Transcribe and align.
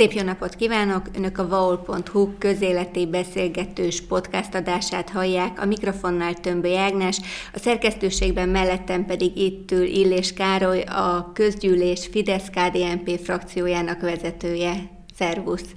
Szép 0.00 0.12
jó 0.12 0.22
napot 0.22 0.54
kívánok! 0.54 1.06
Önök 1.16 1.38
a 1.38 1.48
vaol.hu 1.48 2.38
közéleti 2.38 3.06
beszélgetős 3.06 4.00
podcast 4.00 4.54
adását 4.54 5.10
hallják. 5.10 5.60
A 5.60 5.64
mikrofonnál 5.64 6.34
Tömböly 6.34 6.78
Ágnes, 6.78 7.20
a 7.52 7.58
szerkesztőségben 7.58 8.48
mellettem 8.48 9.06
pedig 9.06 9.36
itt 9.36 9.70
ül 9.70 9.84
Illés 9.84 10.32
Károly, 10.32 10.80
a 10.80 11.30
közgyűlés 11.34 12.06
Fidesz-KDNP 12.06 13.20
frakciójának 13.22 14.00
vezetője. 14.00 14.74
Szervusz! 15.14 15.74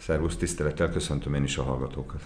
Szervusz, 0.00 0.36
tisztelettel 0.36 0.90
köszöntöm 0.90 1.34
én 1.34 1.42
is 1.42 1.56
a 1.56 1.62
hallgatókat. 1.62 2.20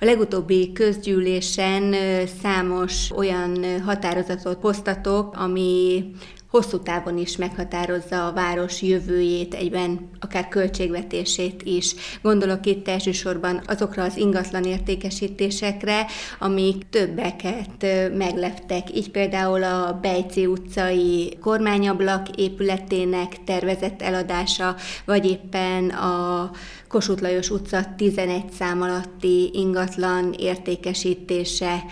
A 0.00 0.04
legutóbbi 0.04 0.72
közgyűlésen 0.72 1.94
számos 2.42 3.10
olyan 3.10 3.80
határozatot 3.80 4.60
hoztatok, 4.60 5.36
ami 5.36 6.04
hosszú 6.54 6.78
távon 6.78 7.18
is 7.18 7.36
meghatározza 7.36 8.26
a 8.26 8.32
város 8.32 8.82
jövőjét, 8.82 9.54
egyben 9.54 10.10
akár 10.20 10.48
költségvetését 10.48 11.62
is. 11.62 11.94
Gondolok 12.22 12.66
itt 12.66 12.88
elsősorban 12.88 13.62
azokra 13.66 14.02
az 14.02 14.16
ingatlan 14.16 14.64
értékesítésekre, 14.64 16.06
amik 16.38 16.88
többeket 16.90 17.86
megleptek. 18.16 18.96
Így 18.96 19.10
például 19.10 19.62
a 19.62 19.98
Bejci 20.02 20.46
utcai 20.46 21.36
kormányablak 21.40 22.28
épületének 22.36 23.44
tervezett 23.44 24.02
eladása, 24.02 24.76
vagy 25.04 25.26
éppen 25.26 25.88
a 25.90 26.50
Kossuth 26.88 27.22
Lajos 27.22 27.50
utca 27.50 27.94
11 27.96 28.44
szám 28.50 28.82
alatti 28.82 29.50
ingatlan 29.52 30.32
értékesítése. 30.38 31.84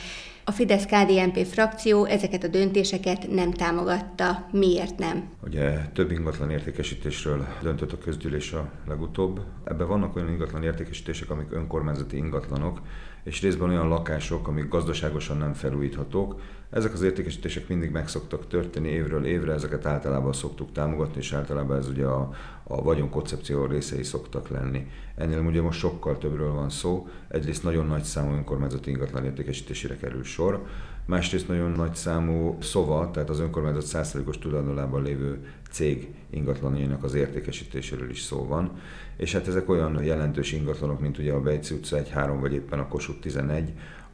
A 0.45 0.51
Fidesz-KDNP 0.51 1.47
frakció 1.47 2.05
ezeket 2.05 2.45
a 2.45 2.49
döntéseket 2.49 3.31
nem 3.31 3.51
támogatta. 3.51 4.49
Miért 4.53 4.99
nem? 4.99 5.29
Ugye 5.45 5.87
több 5.95 6.11
ingatlan 6.11 6.51
értékesítésről 6.51 7.47
döntött 7.63 7.93
a 7.93 7.99
közgyűlés 7.99 8.53
a 8.53 8.71
legutóbb. 8.89 9.41
Ebben 9.65 9.89
vannak 9.89 10.17
olyan 10.17 10.29
ingatlan 10.29 10.63
értékesítések, 10.63 11.31
amik 11.31 11.53
önkormányzati 11.53 12.17
ingatlanok, 12.17 12.81
és 13.25 13.43
részben 13.43 13.69
olyan 13.69 13.89
lakások, 13.89 14.49
amik 14.49 14.69
gazdaságosan 14.69 15.37
nem 15.37 15.53
felújíthatók. 15.53 16.41
Ezek 16.73 16.93
az 16.93 17.03
értékesítések 17.03 17.69
mindig 17.69 17.91
meg 17.91 18.09
szoktak 18.09 18.47
történni 18.47 18.89
évről 18.89 19.25
évre, 19.25 19.53
ezeket 19.53 19.87
általában 19.87 20.33
szoktuk 20.33 20.73
támogatni, 20.73 21.21
és 21.21 21.33
általában 21.33 21.77
ez 21.77 21.89
ugye 21.89 22.05
a, 22.05 22.31
a 22.63 22.83
vagyon 22.83 23.11
koncepció 23.11 23.65
részei 23.65 24.03
szoktak 24.03 24.49
lenni. 24.49 24.87
Ennél 25.17 25.39
ugye 25.39 25.63
most 25.63 25.79
sokkal 25.79 26.19
többről 26.19 26.53
van 26.53 26.71
szó. 26.71 27.09
Egyrészt 27.29 27.63
nagyon 27.63 27.87
nagy 27.87 28.03
számú 28.03 28.33
önkormányzati 28.33 28.91
ingatlan 28.91 29.25
értékesítésére 29.25 29.97
kerül 29.97 30.25
sor, 30.25 30.67
másrészt 31.07 31.49
nagyon 31.49 31.71
nagy 31.71 31.95
számú 31.95 32.57
szova, 32.61 33.11
tehát 33.11 33.31
az 33.31 33.41
önkormányzat 33.41 33.87
százszerűkos 33.87 34.39
tulajdonában 34.39 35.03
lévő 35.03 35.47
cég 35.71 36.15
ingatlanjainak 36.31 37.05
az 37.05 37.15
értékesítéséről 37.15 38.11
is 38.11 38.21
szó 38.21 38.47
van. 38.47 38.71
És 39.17 39.33
hát 39.33 39.49
ezek 39.49 39.69
olyan 39.69 40.03
jelentős 40.05 40.53
ingatlanok, 40.53 41.01
mint 41.01 41.19
ugye 41.19 41.33
a 41.33 41.41
Bejci 41.41 41.75
utca 41.75 42.03
1-3 42.03 42.37
vagy 42.41 42.53
éppen 42.53 42.79
a 42.79 42.89
Kossuth 42.89 43.21
11, 43.21 43.73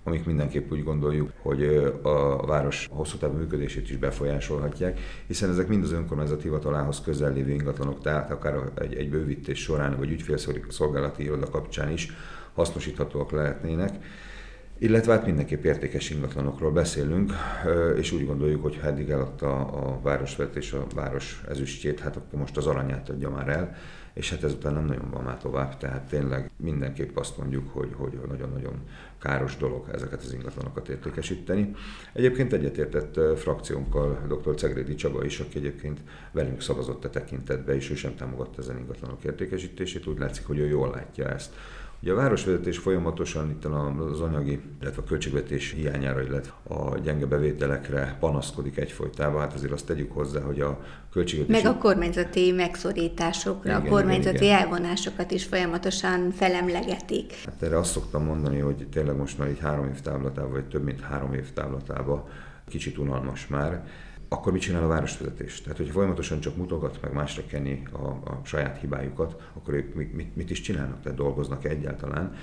amik 0.08 0.24
mindenképp 0.24 0.72
úgy 0.72 0.84
gondoljuk, 0.84 1.32
hogy 1.42 1.64
a 2.02 2.46
város 2.46 2.88
hosszú 2.90 3.16
távú 3.16 3.36
működését 3.36 3.90
is 3.90 3.96
befolyásolhatják, 3.96 5.00
hiszen 5.26 5.50
ezek 5.50 5.68
mind 5.68 5.84
az 5.84 5.92
önkormányzat 5.92 6.42
hivatalához 6.42 7.00
közel 7.00 7.32
lévő 7.32 7.50
ingatlanok, 7.50 8.00
tehát 8.00 8.30
akár 8.30 8.58
egy, 8.74 8.94
egy 8.94 9.10
bővítés 9.10 9.58
során, 9.58 9.96
vagy 9.96 10.10
ügyfélszolgálati 10.10 11.22
iroda 11.22 11.50
kapcsán 11.50 11.90
is 11.90 12.12
hasznosíthatóak 12.54 13.30
lehetnének. 13.30 14.04
Illetve 14.80 15.12
hát 15.12 15.26
mindenképp 15.26 15.64
értékes 15.64 16.10
ingatlanokról 16.10 16.70
beszélünk, 16.70 17.32
és 17.96 18.12
úgy 18.12 18.26
gondoljuk, 18.26 18.62
hogy 18.62 18.78
ha 18.80 18.86
eddig 18.86 19.10
eladta 19.10 19.66
a 19.66 20.00
városvezetés 20.02 20.72
a 20.72 20.86
város 20.94 21.42
ezüstjét, 21.48 22.00
hát 22.00 22.16
akkor 22.16 22.38
most 22.38 22.56
az 22.56 22.66
aranyát 22.66 23.08
adja 23.08 23.30
már 23.30 23.48
el, 23.48 23.76
és 24.12 24.30
hát 24.30 24.42
ezután 24.42 24.72
nem 24.72 24.84
nagyon 24.84 25.10
van 25.10 25.22
már 25.22 25.38
tovább, 25.38 25.76
tehát 25.76 26.08
tényleg 26.08 26.50
mindenképp 26.56 27.16
azt 27.16 27.38
mondjuk, 27.38 27.68
hogy, 27.68 27.88
hogy 27.96 28.18
nagyon-nagyon 28.28 28.74
káros 29.18 29.56
dolog 29.56 29.88
ezeket 29.92 30.22
az 30.22 30.32
ingatlanokat 30.32 30.88
értékesíteni. 30.88 31.74
Egyébként 32.12 32.52
egyetértett 32.52 33.38
frakciónkkal 33.38 34.18
dr. 34.28 34.54
Cegrédi 34.54 34.94
Csaba 34.94 35.24
is, 35.24 35.40
aki 35.40 35.58
egyébként 35.58 36.00
velünk 36.32 36.60
szavazott 36.60 37.04
a 37.04 37.10
tekintetbe, 37.10 37.74
és 37.74 37.90
ő 37.90 37.94
sem 37.94 38.16
támogatta 38.16 38.62
ezen 38.62 38.78
ingatlanok 38.78 39.24
értékesítését, 39.24 40.06
úgy 40.06 40.18
látszik, 40.18 40.46
hogy 40.46 40.58
ő 40.58 40.68
jól 40.68 40.90
látja 40.90 41.28
ezt. 41.28 41.54
Ugye 42.02 42.12
a 42.12 42.14
városvezetés 42.14 42.78
folyamatosan 42.78 43.50
itt 43.50 43.64
az 43.64 44.20
anyagi, 44.20 44.60
illetve 44.80 45.02
a 45.02 45.04
költségvetés 45.04 45.70
hiányára, 45.70 46.22
illetve 46.22 46.52
a 46.74 46.98
gyenge 46.98 47.26
bevételekre 47.26 48.16
panaszkodik 48.20 48.76
egyfolytában. 48.76 49.40
Hát 49.40 49.54
azért 49.54 49.72
azt 49.72 49.86
tegyük 49.86 50.12
hozzá, 50.12 50.40
hogy 50.40 50.60
a 50.60 50.80
költségvetés... 51.12 51.62
Meg 51.62 51.72
a 51.72 51.78
kormányzati 51.78 52.52
megszorításokra, 52.52 53.70
igen, 53.70 53.86
a 53.86 53.88
kormányzati 53.88 54.44
igen, 54.44 54.58
elvonásokat 54.58 55.30
is 55.30 55.44
folyamatosan 55.44 56.30
felemlegetik. 56.30 57.32
Hát 57.44 57.62
erre 57.62 57.78
azt 57.78 57.90
szoktam 57.90 58.24
mondani, 58.24 58.58
hogy 58.58 58.86
tényleg 58.92 59.16
most 59.16 59.38
már 59.38 59.48
egy 59.48 59.58
három 59.58 59.88
év 59.88 60.00
táblatában, 60.00 60.50
vagy 60.50 60.64
több 60.64 60.84
mint 60.84 61.00
három 61.00 61.34
év 61.34 61.52
táblatában 61.52 62.24
kicsit 62.68 62.98
unalmas 62.98 63.46
már 63.46 63.86
akkor 64.28 64.52
mit 64.52 64.60
csinál 64.60 64.84
a 64.84 64.88
városvezetés? 64.88 65.60
Tehát, 65.60 65.76
hogyha 65.76 65.92
folyamatosan 65.92 66.40
csak 66.40 66.56
mutogat, 66.56 66.98
meg 67.02 67.12
másra 67.12 67.42
kenni 67.46 67.82
a, 67.92 68.06
a 68.06 68.40
saját 68.44 68.78
hibájukat, 68.78 69.50
akkor 69.54 69.74
ők 69.74 69.94
mit, 69.94 70.14
mit, 70.14 70.36
mit 70.36 70.50
is 70.50 70.60
csinálnak? 70.60 71.02
Tehát 71.02 71.18
dolgoznak 71.18 71.64
-e 71.64 71.68
egyáltalán? 71.68 72.34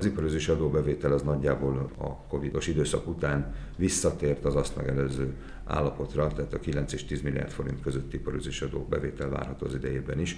Az 0.00 0.06
iparőzési 0.06 0.50
adóbevétel 0.50 1.12
az 1.12 1.22
nagyjából 1.22 1.90
a 1.98 2.16
covidos 2.28 2.66
időszak 2.66 3.08
után 3.08 3.54
visszatért 3.76 4.44
az 4.44 4.56
azt 4.56 4.76
megelőző 4.76 5.34
állapotra, 5.64 6.26
tehát 6.26 6.54
a 6.54 6.58
9 6.58 6.92
és 6.92 7.04
10 7.04 7.22
milliárd 7.22 7.50
forint 7.50 7.82
közötti 7.82 8.16
iparőzési 8.16 8.64
adóbevétel 8.64 9.28
várható 9.28 9.66
az 9.66 9.74
idejében 9.74 10.20
is. 10.20 10.34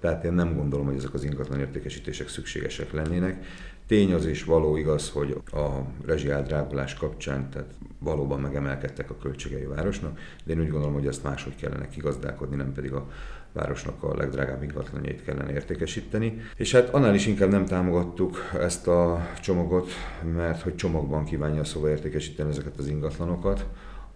Tehát 0.00 0.24
én 0.24 0.32
nem 0.32 0.56
gondolom, 0.56 0.86
hogy 0.86 0.96
ezek 0.96 1.14
az 1.14 1.24
ingatlan 1.24 1.60
értékesítések 1.60 2.28
szükségesek 2.28 2.92
lennének. 2.92 3.44
Tény 3.86 4.12
az 4.12 4.26
is 4.26 4.44
való 4.44 4.76
igaz, 4.76 5.10
hogy 5.10 5.40
a 5.52 5.68
rezsiádrágulás 6.06 6.94
kapcsán, 6.94 7.50
tehát 7.50 7.74
valóban 7.98 8.40
megemelkedtek 8.40 9.10
a 9.10 9.16
költségei 9.16 9.64
a 9.64 9.74
városnak, 9.74 10.18
de 10.44 10.52
én 10.52 10.60
úgy 10.60 10.70
gondolom, 10.70 10.94
hogy 10.94 11.06
ezt 11.06 11.22
máshogy 11.22 11.56
kellene 11.56 11.88
kigazdálkodni, 11.88 12.56
nem 12.56 12.72
pedig 12.72 12.92
a 12.92 13.08
városnak 13.54 14.02
a 14.02 14.16
legdrágább 14.16 14.62
ingatlanjait 14.62 15.24
kellene 15.24 15.52
értékesíteni. 15.52 16.40
És 16.56 16.72
hát 16.72 16.88
annál 16.88 17.14
is 17.14 17.26
inkább 17.26 17.50
nem 17.50 17.64
támogattuk 17.64 18.36
ezt 18.60 18.88
a 18.88 19.26
csomagot, 19.40 19.90
mert 20.34 20.62
hogy 20.62 20.74
csomagban 20.74 21.24
kívánja 21.24 21.64
szóval 21.64 21.90
értékesíteni 21.90 22.50
ezeket 22.50 22.78
az 22.78 22.86
ingatlanokat, 22.86 23.66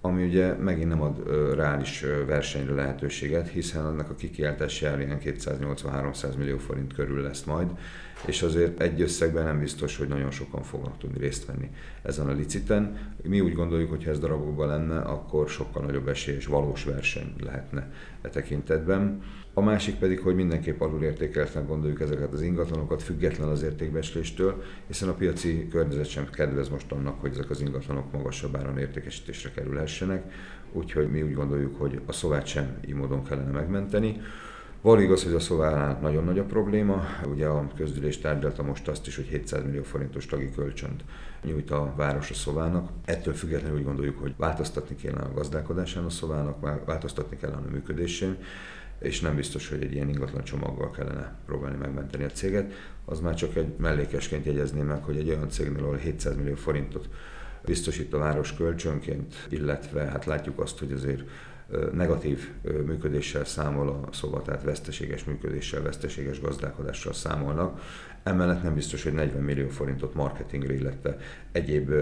ami 0.00 0.24
ugye 0.24 0.52
megint 0.54 0.88
nem 0.88 1.02
ad 1.02 1.22
reális 1.54 2.04
versenyre 2.26 2.74
lehetőséget, 2.74 3.48
hiszen 3.48 3.84
annak 3.84 4.10
a 4.10 4.14
kikiáltási 4.14 4.86
ár 4.86 5.00
ilyen 5.00 5.18
280-300 5.24 6.36
millió 6.36 6.58
forint 6.58 6.94
körül 6.94 7.22
lesz 7.22 7.44
majd, 7.44 7.68
és 8.26 8.42
azért 8.42 8.80
egy 8.80 9.00
összegben 9.00 9.44
nem 9.44 9.58
biztos, 9.58 9.96
hogy 9.96 10.08
nagyon 10.08 10.30
sokan 10.30 10.62
fognak 10.62 10.98
tudni 10.98 11.18
részt 11.18 11.46
venni 11.46 11.70
ezen 12.02 12.28
a 12.28 12.32
liciten. 12.32 13.12
Mi 13.22 13.40
úgy 13.40 13.52
gondoljuk, 13.52 13.90
hogy 13.90 14.04
ha 14.04 14.10
ez 14.10 14.18
darabokban 14.18 14.68
lenne, 14.68 14.98
akkor 14.98 15.48
sokkal 15.48 15.84
nagyobb 15.84 16.08
esély 16.08 16.34
és 16.34 16.46
valós 16.46 16.84
verseny 16.84 17.34
lehetne 17.40 17.92
e 18.22 18.28
tekintetben. 18.28 19.22
A 19.58 19.60
másik 19.60 19.94
pedig, 19.94 20.20
hogy 20.20 20.34
mindenképp 20.34 20.80
alulértékeltnek 20.80 21.66
gondoljuk 21.66 22.00
ezeket 22.00 22.32
az 22.32 22.42
ingatlanokat, 22.42 23.02
független 23.02 23.48
az 23.48 23.62
értékbecsléstől, 23.62 24.62
hiszen 24.86 25.08
a 25.08 25.12
piaci 25.12 25.68
környezet 25.68 26.08
sem 26.08 26.30
kedvez 26.30 26.68
most 26.68 26.92
annak, 26.92 27.20
hogy 27.20 27.30
ezek 27.30 27.50
az 27.50 27.60
ingatlanok 27.60 28.12
magasabb 28.12 28.56
áron 28.56 28.78
értékesítésre 28.78 29.50
kerülhessenek, 29.50 30.32
úgyhogy 30.72 31.10
mi 31.10 31.22
úgy 31.22 31.34
gondoljuk, 31.34 31.78
hogy 31.78 32.00
a 32.06 32.12
szovát 32.12 32.46
sem 32.46 32.78
így 32.86 32.94
módon 32.94 33.24
kellene 33.24 33.50
megmenteni. 33.50 34.20
Való 34.80 35.00
igaz, 35.00 35.24
hogy 35.24 35.34
a 35.34 35.40
szovánál 35.40 35.98
nagyon 36.00 36.24
nagy 36.24 36.38
a 36.38 36.44
probléma. 36.44 37.04
Ugye 37.32 37.46
a 37.46 37.68
közgyűlés 37.76 38.18
tárgyalta 38.18 38.62
most 38.62 38.88
azt 38.88 39.06
is, 39.06 39.16
hogy 39.16 39.26
700 39.26 39.64
millió 39.64 39.82
forintos 39.82 40.26
tagi 40.26 40.50
kölcsönt 40.50 41.04
nyújt 41.44 41.70
a 41.70 41.92
város 41.96 42.30
a 42.30 42.34
szovának. 42.34 42.90
Ettől 43.04 43.34
függetlenül 43.34 43.78
úgy 43.78 43.84
gondoljuk, 43.84 44.18
hogy 44.18 44.34
változtatni 44.36 44.96
kellene 44.96 45.24
a 45.24 45.34
gazdálkodásán 45.34 46.04
a 46.04 46.10
szovának, 46.10 46.84
változtatni 46.84 47.36
kellene 47.36 47.66
a 47.66 47.70
működésén, 47.70 48.36
és 48.98 49.20
nem 49.20 49.36
biztos, 49.36 49.68
hogy 49.68 49.82
egy 49.82 49.92
ilyen 49.92 50.08
ingatlan 50.08 50.44
csomaggal 50.44 50.90
kellene 50.90 51.36
próbálni 51.46 51.76
megmenteni 51.76 52.24
a 52.24 52.30
céget. 52.30 52.72
Az 53.04 53.20
már 53.20 53.34
csak 53.34 53.56
egy 53.56 53.74
mellékesként 53.76 54.44
jegyezném 54.44 54.86
meg, 54.86 55.02
hogy 55.02 55.16
egy 55.16 55.28
olyan 55.28 55.48
cégnél, 55.48 55.82
ahol 55.82 55.96
700 55.96 56.36
millió 56.36 56.54
forintot 56.54 57.08
biztosít 57.64 58.12
a 58.12 58.18
város 58.18 58.54
kölcsönként, 58.54 59.46
illetve 59.48 60.04
hát 60.04 60.24
látjuk 60.24 60.60
azt, 60.60 60.78
hogy 60.78 60.92
azért 60.92 61.22
negatív 61.92 62.50
működéssel 62.86 63.44
számol 63.44 63.88
a 63.88 64.12
szoba, 64.12 64.42
tehát 64.42 64.62
veszteséges 64.62 65.24
működéssel, 65.24 65.82
veszteséges 65.82 66.40
gazdálkodással 66.40 67.12
számolnak. 67.12 67.80
Emellett 68.22 68.62
nem 68.62 68.74
biztos, 68.74 69.02
hogy 69.02 69.12
40 69.12 69.42
millió 69.42 69.68
forintot 69.68 70.14
marketingre, 70.14 70.74
illetve 70.74 71.16
egyéb 71.52 71.92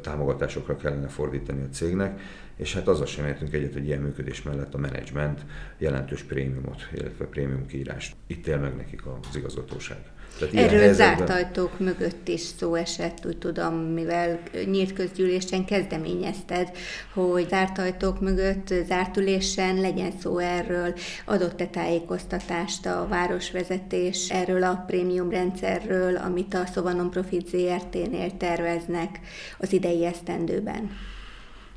támogatásokra 0.00 0.76
kellene 0.76 1.08
fordítani 1.08 1.62
a 1.62 1.68
cégnek, 1.68 2.20
és 2.56 2.74
hát 2.74 2.88
azzal 2.88 3.06
sem 3.06 3.26
értünk 3.26 3.52
egyet, 3.52 3.72
hogy 3.72 3.86
ilyen 3.86 4.00
működés 4.00 4.42
mellett 4.42 4.74
a 4.74 4.78
menedzsment 4.78 5.44
jelentős 5.78 6.22
prémiumot, 6.22 6.88
illetve 6.92 7.24
prémium 7.24 7.66
kiírást 7.66 8.16
itt 8.26 8.46
él 8.46 8.58
meg 8.58 8.76
nekik 8.76 9.06
az 9.06 9.36
igazgatóság. 9.36 9.98
Tehát 10.38 10.54
Erről 10.54 10.80
helyzetben... 10.80 11.16
zárt 11.16 11.30
ajtók 11.30 11.78
mögött 11.78 12.28
is 12.28 12.40
szó 12.40 12.74
esett, 12.74 13.26
úgy 13.26 13.38
tudom, 13.38 13.74
mivel 13.74 14.42
nyílt 14.66 14.92
közgyűlésen 14.92 15.64
kezdeményezted, 15.64 16.70
hogy 17.14 17.48
zárt 17.48 17.78
ajtók 17.78 18.20
mögött, 18.20 18.74
zárt 18.86 19.16
ülésen 19.16 19.80
legyen 19.80 20.12
szó 20.20 20.38
erről, 20.38 20.94
adott-e 21.24 21.66
tájékoztatást 21.66 22.86
a 22.86 23.06
városvezetés 23.08 24.28
erről 24.30 24.62
a 24.62 24.84
prémium 24.86 25.30
rendszerről, 25.30 26.16
amit 26.16 26.54
a 26.54 26.66
Szova 26.74 26.92
Non-Profit 26.92 27.48
ZRT-nél 27.48 28.36
terveznek 28.36 29.20
az 29.58 29.72
idei 29.72 30.04
esztendőben? 30.04 30.90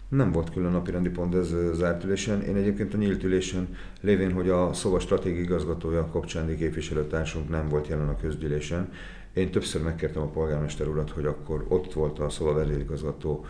Nem 0.10 0.32
volt 0.32 0.52
külön 0.52 0.72
napirendi 0.72 1.10
pont 1.10 1.36
ez 1.36 1.54
zárt 1.74 2.04
ülésen. 2.04 2.42
Én 2.42 2.56
egyébként 2.56 2.94
a 2.94 2.98
nyílt 2.98 3.24
ülésen, 3.24 3.68
lévén, 4.02 4.32
hogy 4.32 4.50
a 4.50 4.74
Szova 4.74 5.00
stratégiai 5.00 5.44
igazgatója 5.44 6.06
Kopcsándi 6.06 6.56
képviselőtársunk 6.56 7.50
nem 7.50 7.70
volt 7.70 7.88
jelen 7.88 8.10
a 8.10 8.18
közgyűlésen, 8.18 8.90
én 9.38 9.52
többször 9.52 9.82
megkértem 9.82 10.22
a 10.22 10.30
polgármester 10.30 10.88
urat, 10.88 11.10
hogy 11.10 11.26
akkor 11.26 11.66
ott 11.68 11.94
volt 11.94 12.20
a 12.20 12.30
Szova 12.30 12.54
vezérigazgató 12.54 13.46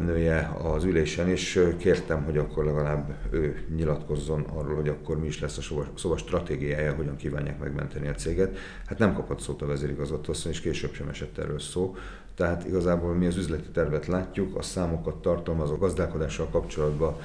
nője 0.00 0.56
az 0.62 0.84
ülésen, 0.84 1.28
és 1.28 1.72
kértem, 1.78 2.24
hogy 2.24 2.38
akkor 2.38 2.64
legalább 2.64 3.14
ő 3.30 3.64
nyilatkozzon 3.76 4.40
arról, 4.40 4.74
hogy 4.74 4.88
akkor 4.88 5.20
mi 5.20 5.26
is 5.26 5.40
lesz 5.40 5.58
a 5.58 5.88
szoba 5.94 6.16
stratégiája, 6.16 6.94
hogyan 6.94 7.16
kívánják 7.16 7.58
megmenteni 7.58 8.08
a 8.08 8.14
céget. 8.14 8.56
Hát 8.86 8.98
nem 8.98 9.14
kapott 9.14 9.40
szót 9.40 9.62
a 9.62 9.66
vezérigazgató 9.66 10.32
és 10.48 10.60
később 10.60 10.92
sem 10.92 11.08
esett 11.08 11.38
erről 11.38 11.58
szó. 11.58 11.96
Tehát 12.34 12.66
igazából 12.66 13.14
mi 13.14 13.26
az 13.26 13.36
üzleti 13.36 13.68
tervet 13.68 14.06
látjuk, 14.06 14.56
a 14.56 14.62
számokat 14.62 15.22
tartalmazó 15.22 15.76
gazdálkodással 15.76 16.48
kapcsolatban 16.50 17.16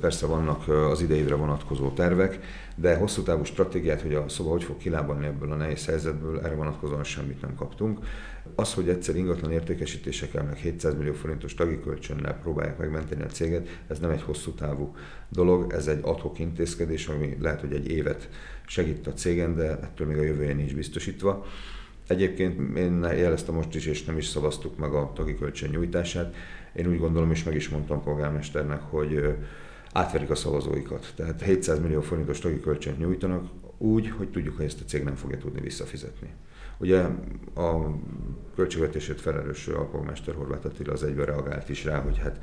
persze 0.00 0.26
vannak 0.26 0.68
az 0.68 1.00
idejére 1.00 1.34
vonatkozó 1.34 1.90
tervek, 1.90 2.38
de 2.74 2.96
hosszú 2.96 3.22
távú 3.22 3.44
stratégiát, 3.44 4.00
hogy 4.00 4.14
a 4.14 4.28
szoba 4.28 4.50
hogy 4.50 4.64
fog 4.64 4.76
kilábalni 4.76 5.26
ebből 5.26 5.52
a 5.52 5.56
nehéz 5.56 5.86
helyzetből, 5.86 6.40
erre 6.40 6.54
vonatkozóan 6.54 7.04
semmit 7.04 7.40
nem 7.40 7.54
kaptunk. 7.54 7.98
Az, 8.58 8.74
hogy 8.74 8.88
egyszer 8.88 9.16
ingatlan 9.16 9.52
értékesítésekkel, 9.52 10.44
meg 10.44 10.56
700 10.56 10.94
millió 10.94 11.12
forintos 11.12 11.54
tagi 11.54 11.80
kölcsönnel 11.80 12.38
próbálják 12.38 12.78
megmenteni 12.78 13.22
a 13.22 13.26
céget, 13.26 13.68
ez 13.88 13.98
nem 13.98 14.10
egy 14.10 14.22
hosszú 14.22 14.50
távú 14.50 14.94
dolog, 15.28 15.72
ez 15.72 15.86
egy 15.86 15.98
adhok 16.02 16.38
intézkedés, 16.38 17.06
ami 17.06 17.36
lehet, 17.40 17.60
hogy 17.60 17.72
egy 17.72 17.90
évet 17.90 18.28
segít 18.66 19.06
a 19.06 19.12
cégen, 19.12 19.54
de 19.54 19.70
ettől 19.70 20.06
még 20.06 20.18
a 20.18 20.22
jövője 20.22 20.54
nincs 20.54 20.74
biztosítva. 20.74 21.46
Egyébként 22.06 22.76
én 22.76 23.02
jeleztem 23.02 23.54
most 23.54 23.74
is, 23.74 23.86
és 23.86 24.04
nem 24.04 24.16
is 24.16 24.26
szavaztuk 24.26 24.78
meg 24.78 24.92
a 24.92 25.12
tagi 25.14 25.34
kölcsön 25.34 25.70
nyújtását. 25.70 26.34
Én 26.74 26.86
úgy 26.86 26.98
gondolom, 26.98 27.30
és 27.30 27.44
meg 27.44 27.54
is 27.54 27.68
mondtam 27.68 28.02
polgármesternek, 28.02 28.80
hogy 28.80 29.36
átverik 29.92 30.30
a 30.30 30.34
szavazóikat. 30.34 31.12
Tehát 31.16 31.42
700 31.42 31.80
millió 31.80 32.00
forintos 32.00 32.38
tagi 32.38 32.60
kölcsönt 32.60 32.98
nyújtanak 32.98 33.50
úgy, 33.78 34.10
hogy 34.10 34.30
tudjuk, 34.30 34.56
hogy 34.56 34.64
ezt 34.64 34.80
a 34.80 34.84
cég 34.84 35.02
nem 35.02 35.14
fogja 35.14 35.38
tudni 35.38 35.60
visszafizetni. 35.60 36.28
Ugye 36.78 37.00
a 37.54 37.96
költségvetését 38.54 39.20
felelős 39.20 39.66
alpolgármester 39.66 40.34
Horváth 40.34 40.66
Attila 40.66 40.92
az 40.92 41.02
egyben 41.02 41.26
reagált 41.26 41.68
is 41.68 41.84
rá, 41.84 41.98
hogy 41.98 42.18
hát 42.18 42.38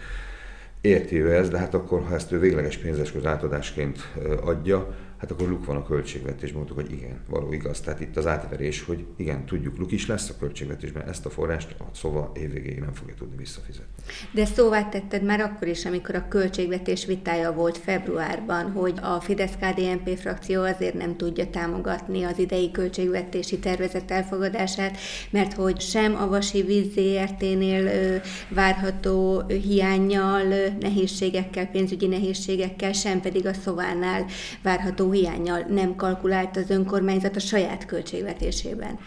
érti 0.81 1.21
ő 1.21 1.33
ez, 1.33 1.49
de 1.49 1.57
hát 1.57 1.73
akkor, 1.73 2.03
ha 2.03 2.13
ezt 2.13 2.31
ő 2.31 2.39
végleges 2.39 2.77
pénzeszköz 2.77 3.25
átadásként 3.25 4.13
adja, 4.43 4.95
hát 5.23 5.31
akkor 5.31 5.49
luk 5.49 5.65
van 5.65 5.75
a 5.75 5.83
költségvetésben, 5.83 6.57
mondtuk, 6.57 6.77
hogy 6.77 6.91
igen, 6.91 7.19
való 7.27 7.53
igaz. 7.53 7.79
Tehát 7.79 7.99
itt 7.99 8.17
az 8.17 8.27
átverés, 8.27 8.83
hogy 8.83 9.05
igen, 9.15 9.45
tudjuk, 9.45 9.77
luk 9.77 9.91
is 9.91 10.07
lesz 10.07 10.29
a 10.29 10.33
költségvetésben, 10.39 11.07
ezt 11.07 11.25
a 11.25 11.29
forrást 11.29 11.75
a 11.79 11.83
szóval 11.93 12.31
évvégéig 12.35 12.79
nem 12.79 12.93
fogja 12.93 13.13
tudni 13.17 13.35
visszafizetni. 13.35 14.03
De 14.31 14.45
szóvá 14.45 14.89
tetted 14.89 15.23
már 15.23 15.39
akkor 15.39 15.67
is, 15.67 15.85
amikor 15.85 16.15
a 16.15 16.27
költségvetés 16.27 17.05
vitája 17.05 17.53
volt 17.53 17.77
februárban, 17.77 18.71
hogy 18.71 18.93
a 19.01 19.19
Fidesz-KDNP 19.19 20.17
frakció 20.17 20.61
azért 20.61 20.93
nem 20.93 21.17
tudja 21.17 21.49
támogatni 21.49 22.23
az 22.23 22.39
idei 22.39 22.71
költségvetési 22.71 23.59
tervezet 23.59 24.11
elfogadását, 24.11 24.97
mert 25.29 25.53
hogy 25.53 25.81
sem 25.81 26.15
a 26.15 26.27
Vasi 26.27 26.61
Víz 26.61 26.91
ZRT-nél 26.93 28.21
várható 28.49 29.43
hiányjal, 29.47 30.43
nehézségekkel, 30.79 31.67
pénzügyi 31.67 32.07
nehézségekkel, 32.07 32.91
sem 32.93 33.21
pedig 33.21 33.45
a 33.45 33.53
szovánál 33.53 34.25
várható 34.61 35.11
hiányjal 35.13 35.59
nem 35.69 35.95
kalkulált 35.95 36.57
az 36.57 36.69
önkormányzat 36.69 37.35
a 37.35 37.39
saját 37.39 37.85
költségvetésében. 37.85 38.99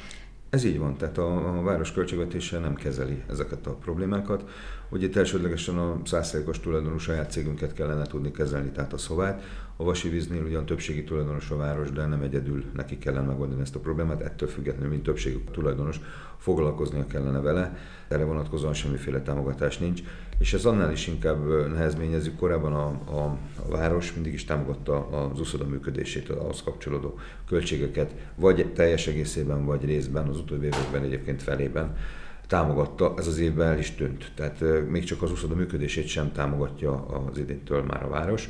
Ez 0.51 0.65
így 0.65 0.79
van, 0.79 0.97
tehát 0.97 1.19
a, 1.19 1.59
a 1.59 1.63
város 1.63 1.93
költségvetése 1.93 2.59
nem 2.59 2.75
kezeli 2.75 3.23
ezeket 3.31 3.67
a 3.67 3.75
problémákat. 3.75 4.45
Ugye 4.89 5.07
itt 5.07 5.17
elsődlegesen 5.17 5.79
a 5.79 6.01
százszerékos 6.05 6.61
tulajdonú 6.61 6.99
saját 6.99 7.31
cégünket 7.31 7.73
kellene 7.73 8.07
tudni 8.07 8.31
kezelni, 8.31 8.71
tehát 8.71 8.93
a 8.93 8.99
szovát. 8.99 9.43
A 9.77 9.85
Vasi 9.85 10.09
Víznél 10.09 10.43
ugyan 10.43 10.67
többségi 10.67 11.05
tulajdonos 11.05 11.51
a 11.51 11.57
város, 11.57 11.91
de 11.91 12.07
nem 12.07 12.23
egyedül 12.23 12.65
neki 12.75 12.99
kellene 12.99 13.27
megoldani 13.27 13.61
ezt 13.61 13.75
a 13.75 13.79
problémát, 13.79 14.21
ettől 14.21 14.49
függetlenül, 14.49 14.91
mint 14.91 15.03
többségi 15.03 15.43
tulajdonos, 15.53 16.01
foglalkoznia 16.39 17.07
kellene 17.07 17.41
vele. 17.41 17.77
Erre 18.09 18.25
vonatkozóan 18.25 18.75
semmiféle 18.75 19.23
támogatás 19.23 19.79
nincs, 19.79 20.03
és 20.39 20.55
ez 20.55 20.65
annál 20.65 20.93
is 20.93 21.07
inkább 21.07 21.71
nehezményezik. 21.73 22.37
Korábban 22.37 22.73
a, 22.73 22.87
a, 22.87 23.39
a 23.67 23.69
város 23.69 24.15
mindig 24.15 24.33
is 24.33 24.45
támogatta 24.45 25.09
az 25.09 25.41
uszoda 25.41 25.67
működését, 25.67 26.29
ahhoz 26.29 26.63
kapcsolódó 26.63 27.19
költségeket, 27.49 28.15
vagy 28.35 28.73
teljes 28.73 29.07
egészében, 29.07 29.65
vagy 29.65 29.85
részben, 29.85 30.29
az 30.29 30.39
utóbbi 30.39 30.67
években 30.67 31.03
egyébként 31.03 31.43
felében 31.43 31.97
támogatta, 32.47 33.15
ez 33.19 33.27
az 33.27 33.39
évben 33.39 33.69
el 33.69 33.79
is 33.79 33.91
tűnt. 33.91 34.33
Tehát 34.35 34.65
még 34.89 35.05
csak 35.05 35.23
az 35.23 35.31
uszoda 35.31 35.55
működését 35.55 36.07
sem 36.07 36.33
támogatja 36.33 37.07
az 37.07 37.39
idéntől 37.39 37.83
már 37.83 38.03
a 38.03 38.09
város. 38.09 38.49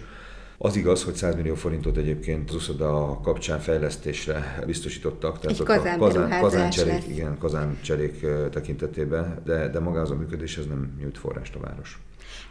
Az 0.58 0.76
igaz, 0.76 1.04
hogy 1.04 1.14
100 1.14 1.34
millió 1.34 1.54
forintot 1.54 1.96
egyébként 1.96 2.48
az 2.48 2.54
uszoda 2.54 3.20
kapcsán 3.22 3.58
fejlesztésre 3.60 4.62
biztosítottak. 4.66 5.38
Tehát 5.38 5.60
Egy 5.60 5.66
kazán, 5.66 5.98
kazán, 5.98 6.40
kazáncserék, 6.40 7.08
igen, 7.08 7.38
kazáncserék 7.38 8.26
tekintetében, 8.50 9.42
de, 9.44 9.68
de 9.68 9.80
maga 9.80 10.00
az 10.00 10.10
a 10.10 10.14
működés 10.14 10.56
ez 10.56 10.66
nem 10.66 10.96
nyújt 11.00 11.18
forrást 11.18 11.54
a 11.54 11.60
város. 11.60 12.00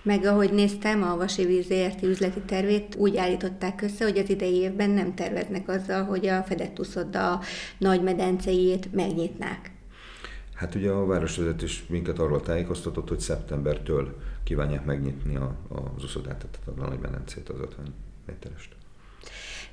Meg 0.03 0.25
ahogy 0.25 0.53
néztem, 0.53 1.03
a 1.03 1.17
Vasi 1.17 1.45
Víz 1.45 1.67
üzleti 2.01 2.39
tervét 2.39 2.95
úgy 2.97 3.17
állították 3.17 3.81
össze, 3.81 4.03
hogy 4.03 4.17
az 4.17 4.29
idei 4.29 4.55
évben 4.55 4.89
nem 4.89 5.15
terveznek 5.15 5.69
azzal, 5.69 6.03
hogy 6.03 6.27
a 6.27 6.43
fedett 6.43 6.79
uszoda 6.79 7.39
nagy 7.77 8.03
medenceiét 8.03 8.93
megnyitnák. 8.93 9.74
Hát 10.55 10.75
ugye 10.75 10.91
a 10.91 11.05
városvezetés 11.05 11.85
minket 11.87 12.19
arról 12.19 12.41
tájékoztatott, 12.41 13.09
hogy 13.09 13.19
szeptembertől 13.19 14.15
kívánják 14.43 14.85
megnyitni 14.85 15.35
a, 15.35 15.55
az 15.67 16.03
uszodát, 16.03 16.37
tehát 16.37 16.79
a 16.79 16.89
nagy 16.89 16.99
az 17.49 17.59
50 17.59 17.93
méterest. 18.25 18.75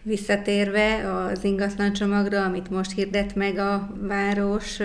Visszatérve 0.05 1.13
az 1.13 1.45
ingatlan 1.45 1.93
csomagra, 1.93 2.45
amit 2.45 2.71
most 2.71 2.93
hirdet 2.93 3.35
meg 3.35 3.59
a 3.59 3.91
város, 4.01 4.79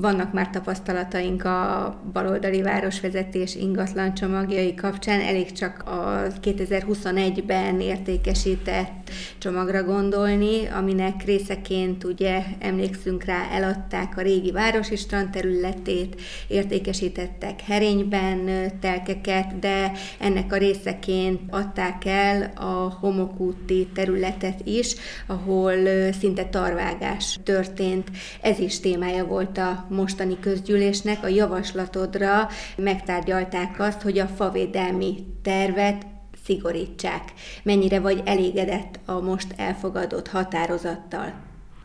vannak 0.00 0.32
már 0.32 0.50
tapasztalataink 0.50 1.44
a 1.44 2.00
baloldali 2.12 2.62
városvezetés 2.62 3.54
ingatlan 3.54 4.14
csomagjai 4.14 4.74
kapcsán, 4.74 5.20
elég 5.20 5.52
csak 5.52 5.82
a 5.82 6.22
2021-ben 6.42 7.80
értékesített 7.80 9.10
csomagra 9.38 9.82
gondolni, 9.82 10.66
aminek 10.66 11.24
részeként 11.24 12.04
ugye 12.04 12.42
emlékszünk 12.58 13.24
rá, 13.24 13.48
eladták 13.52 14.16
a 14.16 14.22
régi 14.22 14.50
városi 14.50 14.96
strand 14.96 15.30
területét, 15.30 16.20
értékesítettek 16.48 17.60
herényben 17.60 18.70
telkeket, 18.80 19.58
de 19.58 19.92
ennek 20.18 20.52
a 20.52 20.56
részeként 20.56 21.40
adták 21.50 22.04
el 22.04 22.52
a 22.54 22.96
homokúti 23.00 23.86
területet 23.94 24.02
területet 24.04 24.60
is, 24.64 24.94
ahol 25.26 25.72
szinte 26.12 26.44
tarvágás 26.44 27.38
történt. 27.44 28.10
Ez 28.40 28.58
is 28.58 28.80
témája 28.80 29.24
volt 29.24 29.58
a 29.58 29.86
mostani 29.88 30.40
közgyűlésnek. 30.40 31.24
A 31.24 31.28
javaslatodra 31.28 32.48
megtárgyalták 32.76 33.80
azt, 33.80 34.02
hogy 34.02 34.18
a 34.18 34.26
favédelmi 34.26 35.26
tervet 35.42 36.06
szigorítsák. 36.44 37.32
Mennyire 37.62 38.00
vagy 38.00 38.22
elégedett 38.24 39.00
a 39.04 39.20
most 39.20 39.54
elfogadott 39.56 40.28
határozattal? 40.28 41.32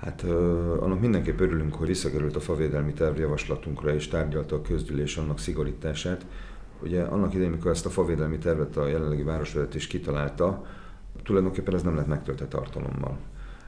Hát 0.02 0.24
annak 0.80 1.00
mindenképp 1.00 1.40
örülünk, 1.40 1.76
hogy 1.76 1.88
visszakerült 1.88 2.36
a 2.36 2.40
favédelmi 2.40 2.94
terv 2.94 3.20
javaslatunkra 3.20 3.94
és 3.94 4.08
tárgyalta 4.08 4.56
a 4.56 4.62
közgyűlés 4.62 5.18
annak 5.18 5.40
szigorítását. 5.40 6.26
Ugye 6.84 7.02
annak 7.02 7.34
idején, 7.34 7.52
amikor 7.52 7.72
ezt 7.72 7.86
a 7.86 7.90
favédelmi 7.90 8.38
tervet 8.38 8.78
a 8.78 8.88
jelenlegi 8.88 9.24
városvezetés 9.24 9.88
kitalálta, 9.88 10.66
tulajdonképpen 11.24 11.76
ez 11.76 11.84
nem 11.84 11.96
lett 11.96 12.08
megtöltett 12.08 12.50
tartalommal. 12.50 13.18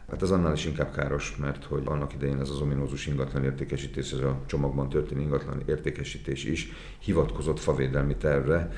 Hát 0.10 0.22
ez 0.22 0.32
annál 0.32 0.54
is 0.54 0.66
inkább 0.66 0.92
káros, 0.92 1.36
mert 1.36 1.64
hogy 1.64 1.82
annak 1.86 2.14
idején 2.14 2.40
ez 2.40 2.50
az 2.50 2.62
ominózus 2.62 3.08
ingatlan 3.08 3.44
értékesítés, 3.44 4.12
ez 4.12 4.20
a 4.20 4.40
csomagban 4.46 4.90
történő 4.90 5.22
ingatlan 5.22 5.64
értékesítés 5.66 6.44
is 6.44 6.72
hivatkozott 7.00 7.60
favédelmi 7.60 8.16
tervre, 8.16 8.72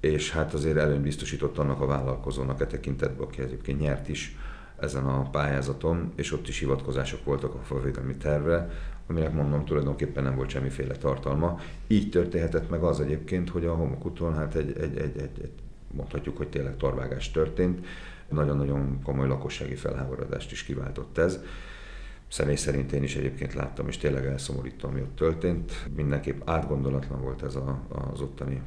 és 0.00 0.32
hát 0.32 0.54
azért 0.54 0.76
előny 0.76 1.02
biztosított 1.02 1.58
annak 1.58 1.80
a 1.80 1.86
vállalkozónak 1.86 2.60
e 2.60 2.66
tekintetben, 2.66 3.26
aki 3.26 3.42
egyébként 3.42 3.80
nyert 3.80 4.08
is 4.08 4.36
ezen 4.76 5.04
a 5.04 5.30
pályázaton, 5.30 6.12
és 6.14 6.32
ott 6.32 6.48
is 6.48 6.58
hivatkozások 6.58 7.24
voltak 7.24 7.54
a 7.54 7.62
favédelmi 7.62 8.16
tervre, 8.16 8.70
aminek 9.06 9.32
mondom 9.32 9.64
tulajdonképpen 9.64 10.22
nem 10.22 10.36
volt 10.36 10.48
semmiféle 10.48 10.96
tartalma. 10.96 11.58
Így 11.86 12.10
történhetett 12.10 12.70
meg 12.70 12.82
az 12.82 13.00
egyébként, 13.00 13.50
hogy 13.50 13.64
a 13.64 13.74
homokuton 13.74 14.34
hát 14.34 14.54
egy, 14.54 14.78
egy, 14.78 14.96
egy, 14.96 15.18
egy, 15.18 15.40
egy 15.42 15.52
mondhatjuk, 15.96 16.36
hogy 16.36 16.48
tényleg 16.48 16.76
torvágás 16.76 17.30
történt, 17.30 17.86
nagyon-nagyon 18.28 19.02
komoly 19.02 19.28
lakossági 19.28 19.74
felháborodást 19.74 20.52
is 20.52 20.62
kiváltott 20.62 21.18
ez. 21.18 21.40
Személy 22.28 22.56
szerint 22.56 22.92
én 22.92 23.02
is 23.02 23.16
egyébként 23.16 23.54
láttam, 23.54 23.88
és 23.88 23.96
tényleg 23.96 24.26
elszomorító, 24.26 24.88
ami 24.88 25.00
ott 25.00 25.16
történt. 25.16 25.88
Mindenképp 25.96 26.48
átgondolatlan 26.48 27.20
volt 27.20 27.42
ez 27.42 27.54
a, 27.54 27.82
az 27.88 28.20
ottani 28.20 28.62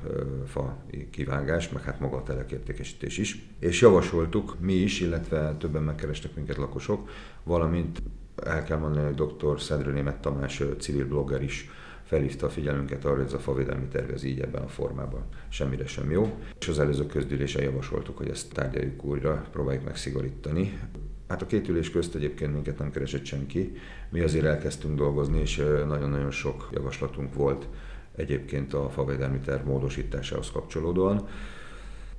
fa 0.45 0.77
kivágás, 1.11 1.69
meg 1.69 1.83
hát 1.83 1.99
maga 1.99 2.17
a 2.17 2.23
telekértékesítés 2.23 3.17
is. 3.17 3.47
És 3.59 3.81
javasoltuk 3.81 4.55
mi 4.59 4.73
is, 4.73 4.99
illetve 4.99 5.55
többen 5.59 5.83
megkerestek 5.83 6.35
minket 6.35 6.57
lakosok, 6.57 7.09
valamint 7.43 8.01
el 8.43 8.63
kell 8.63 8.77
mondani, 8.77 9.05
hogy 9.05 9.27
dr. 9.27 9.61
Szendrő 9.61 9.91
Német 9.91 10.21
Tamás 10.21 10.63
civil 10.79 11.07
blogger 11.07 11.43
is 11.43 11.69
felhívta 12.07 12.45
a 12.45 12.49
figyelmünket 12.49 13.05
arra, 13.05 13.15
hogy 13.15 13.25
ez 13.25 13.33
a 13.33 13.39
favédelmi 13.39 13.85
terv 13.85 14.11
ez 14.11 14.23
így 14.23 14.39
ebben 14.39 14.61
a 14.61 14.67
formában 14.67 15.25
semmire 15.49 15.87
sem 15.87 16.11
jó. 16.11 16.37
És 16.59 16.67
az 16.67 16.79
előző 16.79 17.05
közgyűlésen 17.05 17.63
javasoltuk, 17.63 18.17
hogy 18.17 18.29
ezt 18.29 18.53
tárgyaljuk 18.53 19.03
újra, 19.03 19.45
próbáljuk 19.51 19.83
meg 19.83 19.95
szigorítani. 19.95 20.79
Hát 21.27 21.41
a 21.41 21.45
két 21.45 21.67
ülés 21.67 21.91
közt 21.91 22.15
egyébként 22.15 22.53
minket 22.53 22.79
nem 22.79 22.91
keresett 22.91 23.25
senki. 23.25 23.73
Mi 24.09 24.19
azért 24.19 24.45
elkezdtünk 24.45 24.97
dolgozni, 24.97 25.39
és 25.39 25.55
nagyon-nagyon 25.87 26.31
sok 26.31 26.69
javaslatunk 26.73 27.33
volt 27.33 27.67
egyébként 28.15 28.73
a 28.73 28.89
favédelmi 28.89 29.39
terv 29.39 29.65
módosításához 29.65 30.51
kapcsolódóan. 30.51 31.27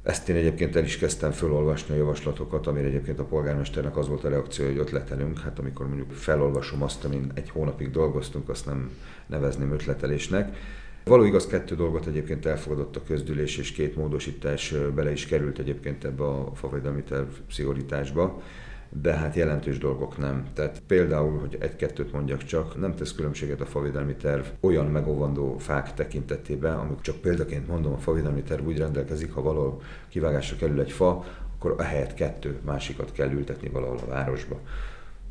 Ezt 0.03 0.29
én 0.29 0.37
egyébként 0.37 0.77
el 0.77 0.85
is 0.85 0.99
kezdtem 0.99 1.31
felolvasni 1.31 1.95
a 1.95 1.99
javaslatokat, 1.99 2.67
amire 2.67 2.87
egyébként 2.87 3.19
a 3.19 3.25
polgármesternek 3.25 3.97
az 3.97 4.09
volt 4.09 4.25
a 4.25 4.29
reakció, 4.29 4.67
hogy 4.67 4.79
ötletelünk. 4.79 5.39
Hát 5.39 5.59
amikor 5.59 5.87
mondjuk 5.87 6.13
felolvasom 6.13 6.83
azt, 6.83 7.05
amin 7.05 7.31
egy 7.35 7.51
hónapig 7.51 7.91
dolgoztunk, 7.91 8.49
azt 8.49 8.67
nem 8.67 8.91
nevezném 9.27 9.73
ötletelésnek. 9.73 10.57
Való 11.05 11.25
igaz, 11.25 11.47
kettő 11.47 11.75
dolgot 11.75 12.07
egyébként 12.07 12.47
elfogadott 12.47 12.97
a 12.97 13.03
közdülés, 13.03 13.57
és 13.57 13.73
két 13.73 13.97
módosítás 13.97 14.75
bele 14.95 15.13
is 15.13 15.27
került 15.27 15.59
egyébként 15.59 16.05
ebbe 16.05 16.25
a 16.25 16.51
favédelmi 16.55 17.03
terv 17.03 17.29
szigorításba 17.51 18.43
de 18.91 19.15
hát 19.15 19.35
jelentős 19.35 19.79
dolgok 19.79 20.19
nem. 20.19 20.47
Tehát 20.55 20.83
például, 20.87 21.39
hogy 21.39 21.57
egy-kettőt 21.61 22.13
mondjak 22.13 22.45
csak, 22.45 22.81
nem 22.81 22.95
tesz 22.95 23.15
különbséget 23.15 23.61
a 23.61 23.67
favédelmi 23.67 24.15
terv 24.15 24.45
olyan 24.61 24.87
megóvandó 24.87 25.59
fák 25.59 25.95
tekintetében, 25.95 26.79
amik 26.79 27.01
csak 27.01 27.17
példaként 27.17 27.69
mondom, 27.69 27.93
a 27.93 27.99
favédelmi 27.99 28.43
terv 28.43 28.67
úgy 28.67 28.79
rendelkezik, 28.79 29.33
ha 29.33 29.43
valahol 29.43 29.83
kivágásra 30.09 30.57
kerül 30.57 30.81
egy 30.81 30.93
fa, 30.93 31.25
akkor 31.57 31.75
a 31.79 31.83
helyet 31.83 32.15
kettő 32.15 32.59
másikat 32.65 33.13
kell 33.13 33.31
ültetni 33.31 33.69
valahol 33.69 33.99
a 34.07 34.11
városba 34.11 34.61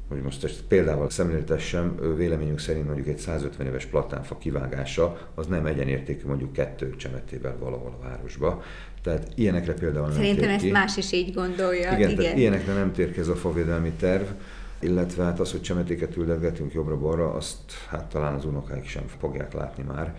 hogy 0.07 0.21
most 0.21 0.43
ezt 0.43 0.61
példával 0.67 1.09
szemléltessem, 1.09 2.15
véleményünk 2.15 2.59
szerint 2.59 2.85
mondjuk 2.85 3.07
egy 3.07 3.17
150 3.17 3.67
éves 3.67 3.85
platánfa 3.85 4.37
kivágása 4.37 5.29
az 5.35 5.47
nem 5.47 5.65
egyenértékű 5.65 6.27
mondjuk 6.27 6.53
kettő 6.53 6.95
csemetével 6.95 7.57
valahol 7.59 7.97
a 8.01 8.07
városba. 8.07 8.63
Tehát 9.03 9.27
ilyenekre 9.35 9.73
például 9.73 10.11
Szerintem 10.11 10.45
nem 10.45 10.55
ezt 10.55 10.63
ki. 10.63 10.71
más 10.71 10.97
is 10.97 11.11
így 11.11 11.33
gondolja. 11.33 11.91
Igen, 11.91 12.09
igen. 12.09 12.15
Tehát 12.15 12.37
ilyenekre 12.37 12.73
nem 12.73 12.91
tér 12.91 13.11
ki 13.11 13.19
ez 13.19 13.27
a 13.27 13.35
favédelmi 13.35 13.91
terv, 13.99 14.25
illetve 14.79 15.23
hát 15.23 15.39
az, 15.39 15.51
hogy 15.51 15.61
csemetéket 15.61 16.17
ültetgetünk 16.17 16.73
jobbra-balra, 16.73 17.33
azt 17.33 17.57
hát 17.89 18.05
talán 18.05 18.33
az 18.33 18.45
unokáik 18.45 18.87
sem 18.87 19.03
fogják 19.19 19.53
látni 19.53 19.83
már 19.83 20.15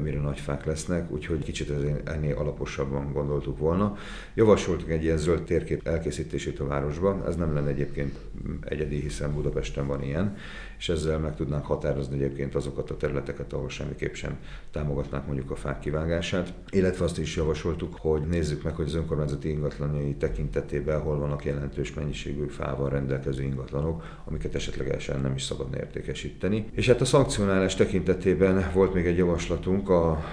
mire 0.00 0.20
nagy 0.20 0.40
fák 0.40 0.64
lesznek, 0.64 1.10
úgyhogy 1.10 1.42
kicsit 1.44 1.72
ennél 2.04 2.36
alaposabban 2.36 3.12
gondoltuk 3.12 3.58
volna. 3.58 3.96
Javasoltuk 4.34 4.90
egy 4.90 5.02
ilyen 5.02 5.16
zöld 5.16 5.42
térkép 5.42 5.86
elkészítését 5.86 6.60
a 6.60 6.66
városban, 6.66 7.26
ez 7.26 7.36
nem 7.36 7.54
lenne 7.54 7.68
egyébként 7.68 8.18
egyedi, 8.64 9.00
hiszen 9.00 9.34
Budapesten 9.34 9.86
van 9.86 10.02
ilyen, 10.02 10.36
és 10.78 10.88
ezzel 10.88 11.18
meg 11.18 11.36
tudnánk 11.36 11.66
határozni 11.66 12.14
egyébként 12.14 12.54
azokat 12.54 12.90
a 12.90 12.96
területeket, 12.96 13.52
ahol 13.52 13.68
semmiképp 13.68 14.14
sem 14.14 14.38
támogatnák 14.70 15.26
mondjuk 15.26 15.50
a 15.50 15.56
fák 15.56 15.78
kivágását. 15.78 16.52
Illetve 16.70 17.04
azt 17.04 17.18
is 17.18 17.36
javasoltuk, 17.36 17.96
hogy 18.00 18.22
nézzük 18.22 18.62
meg, 18.62 18.74
hogy 18.74 18.86
az 18.86 18.94
önkormányzati 18.94 19.48
ingatlanjai 19.48 20.14
tekintetében 20.14 21.00
hol 21.00 21.18
vannak 21.18 21.44
jelentős 21.44 21.94
mennyiségű 21.94 22.46
fával 22.46 22.88
rendelkező 22.88 23.42
ingatlanok, 23.42 24.04
amiket 24.24 24.54
esetlegesen 24.54 25.20
nem 25.20 25.34
is 25.34 25.42
szabadna 25.42 25.76
értékesíteni. 25.76 26.66
És 26.72 26.86
hát 26.86 27.00
a 27.00 27.04
szankcionálás 27.04 27.74
tekintetében 27.74 28.70
volt 28.74 28.94
még 28.94 29.06
egy 29.06 29.16
javaslatunk 29.16 29.88
a 29.88 30.24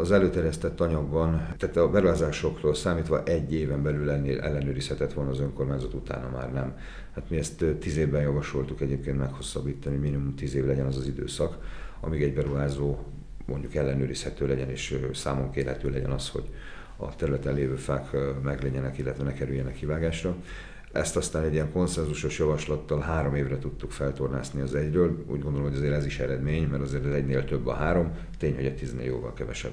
az 0.00 0.12
előterjesztett 0.12 0.80
anyagban, 0.80 1.54
tehát 1.58 1.76
a 1.76 1.90
beruházásoktól 1.90 2.74
számítva 2.74 3.22
egy 3.22 3.52
éven 3.54 3.82
belül 3.82 4.10
ellenőrizhetett 4.40 5.12
volna 5.12 5.30
az 5.30 5.40
önkormányzat, 5.40 5.94
utána 5.94 6.28
már 6.28 6.52
nem. 6.52 6.76
Hát 7.14 7.30
mi 7.30 7.36
ezt 7.36 7.64
tíz 7.80 7.96
évben 7.96 8.22
javasoltuk 8.22 8.80
egyébként 8.80 9.18
meghosszabbítani, 9.18 9.96
minimum 9.96 10.34
tíz 10.34 10.54
év 10.54 10.66
legyen 10.66 10.86
az 10.86 10.96
az 10.96 11.06
időszak, 11.06 11.58
amíg 12.00 12.22
egy 12.22 12.34
beruházó 12.34 12.98
mondjuk 13.46 13.74
ellenőrizhető 13.74 14.46
legyen 14.46 14.70
és 14.70 14.98
számon 15.12 15.50
kérhető 15.50 15.90
legyen 15.90 16.10
az, 16.10 16.28
hogy 16.28 16.44
a 16.96 17.14
területen 17.14 17.54
lévő 17.54 17.74
fák 17.74 18.16
meglegyenek, 18.42 18.98
illetve 18.98 19.24
ne 19.24 19.32
kerüljenek 19.32 19.74
kivágásra. 19.74 20.36
Ezt 20.92 21.16
aztán 21.16 21.44
egy 21.44 21.52
ilyen 21.52 21.72
konszenzusos 21.72 22.38
javaslattal 22.38 23.00
három 23.00 23.34
évre 23.34 23.58
tudtuk 23.58 23.90
feltornászni 23.90 24.60
az 24.60 24.74
egyről. 24.74 25.24
Úgy 25.26 25.42
gondolom, 25.42 25.68
hogy 25.68 25.76
azért 25.76 25.92
ez 25.92 26.06
is 26.06 26.18
eredmény, 26.18 26.66
mert 26.68 26.82
azért 26.82 27.04
az 27.04 27.12
egynél 27.12 27.44
több 27.44 27.66
a 27.66 27.72
három, 27.72 28.10
tény, 28.38 28.54
hogy 28.54 28.64
egy 28.64 28.76
tíznél 28.76 29.04
jóval 29.04 29.32
kevesebb. 29.32 29.72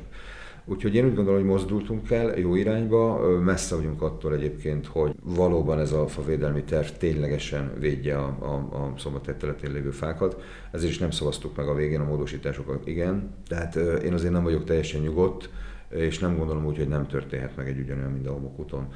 Úgyhogy 0.65 0.95
én 0.95 1.05
úgy 1.05 1.15
gondolom, 1.15 1.39
hogy 1.39 1.49
mozdultunk 1.49 2.11
el 2.11 2.37
jó 2.37 2.55
irányba, 2.55 3.29
messze 3.39 3.75
vagyunk 3.75 4.01
attól 4.01 4.33
egyébként, 4.33 4.85
hogy 4.85 5.15
valóban 5.23 5.79
ez 5.79 5.91
a 5.91 6.07
favédelmi 6.07 6.63
terv 6.63 6.87
ténylegesen 6.87 7.71
védje 7.79 8.17
a, 8.17 8.37
a, 8.39 8.75
a 8.75 8.93
szombathely 8.97 9.35
területén 9.37 9.71
lévő 9.71 9.91
fákat. 9.91 10.41
Ezért 10.71 10.91
is 10.91 10.97
nem 10.97 11.11
szavaztuk 11.11 11.55
meg 11.55 11.67
a 11.67 11.73
végén 11.73 11.99
a 11.99 12.03
módosításokat, 12.03 12.87
igen. 12.87 13.33
Tehát 13.47 13.75
én 13.75 14.13
azért 14.13 14.33
nem 14.33 14.43
vagyok 14.43 14.63
teljesen 14.63 15.01
nyugodt, 15.01 15.49
és 15.89 16.19
nem 16.19 16.37
gondolom 16.37 16.65
úgy, 16.65 16.77
hogy 16.77 16.87
nem 16.87 17.07
történhet 17.07 17.55
meg 17.55 17.67
egy 17.67 17.79
ugyanolyan, 17.79 18.11
mint 18.11 18.27
a 18.27 18.31
homokúton 18.31 18.87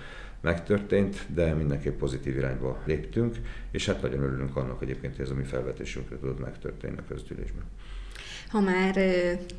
megtörtént, 0.43 1.25
de 1.33 1.53
mindenképp 1.53 1.97
pozitív 1.97 2.37
irányba 2.37 2.81
léptünk, 2.85 3.37
és 3.71 3.85
hát 3.85 4.01
nagyon 4.01 4.23
örülünk 4.23 4.55
annak 4.55 4.81
egyébként, 4.81 5.15
hogy 5.15 5.25
ez 5.25 5.31
a 5.31 5.35
mi 5.35 5.43
felvetésünkre 5.43 6.17
tudott 6.17 6.39
megtörténni 6.39 6.97
a 6.97 7.03
közgyűlésben. 7.07 7.63
Ha 8.53 8.59
már 8.59 8.99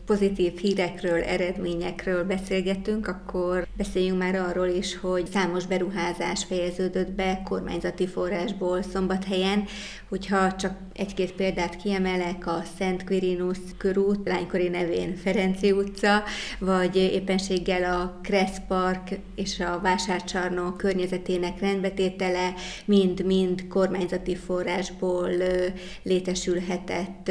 pozitív 0.07 0.59
hírekről, 0.59 1.23
eredményekről 1.23 2.25
beszélgetünk, 2.25 3.07
akkor 3.07 3.67
beszéljünk 3.77 4.19
már 4.19 4.35
arról 4.35 4.67
is, 4.67 4.97
hogy 4.97 5.27
számos 5.33 5.67
beruházás 5.67 6.45
fejeződött 6.45 7.11
be 7.11 7.43
kormányzati 7.45 8.07
forrásból 8.07 8.83
Szombathelyen. 8.83 9.65
Hogyha 10.09 10.55
csak 10.55 10.77
egy-két 10.93 11.33
példát 11.33 11.77
kiemelek, 11.77 12.47
a 12.47 12.63
Szent 12.79 13.05
Quirinus 13.05 13.59
körút, 13.79 14.29
lánykori 14.29 14.69
nevén 14.69 15.17
Ferenci 15.17 15.73
utca, 15.73 16.23
vagy 16.59 16.97
éppenséggel 16.97 18.01
a 18.01 18.21
Kressz 18.23 18.59
Park 18.69 19.19
és 19.35 19.61
a 19.61 19.81
vásárcsarnok 19.83 20.77
környezetének 20.77 21.61
rendbetétele 21.61 22.55
mind-mind 22.85 23.67
kormányzati 23.69 24.37
forrásból 24.37 25.31
létesülhetett 26.03 27.31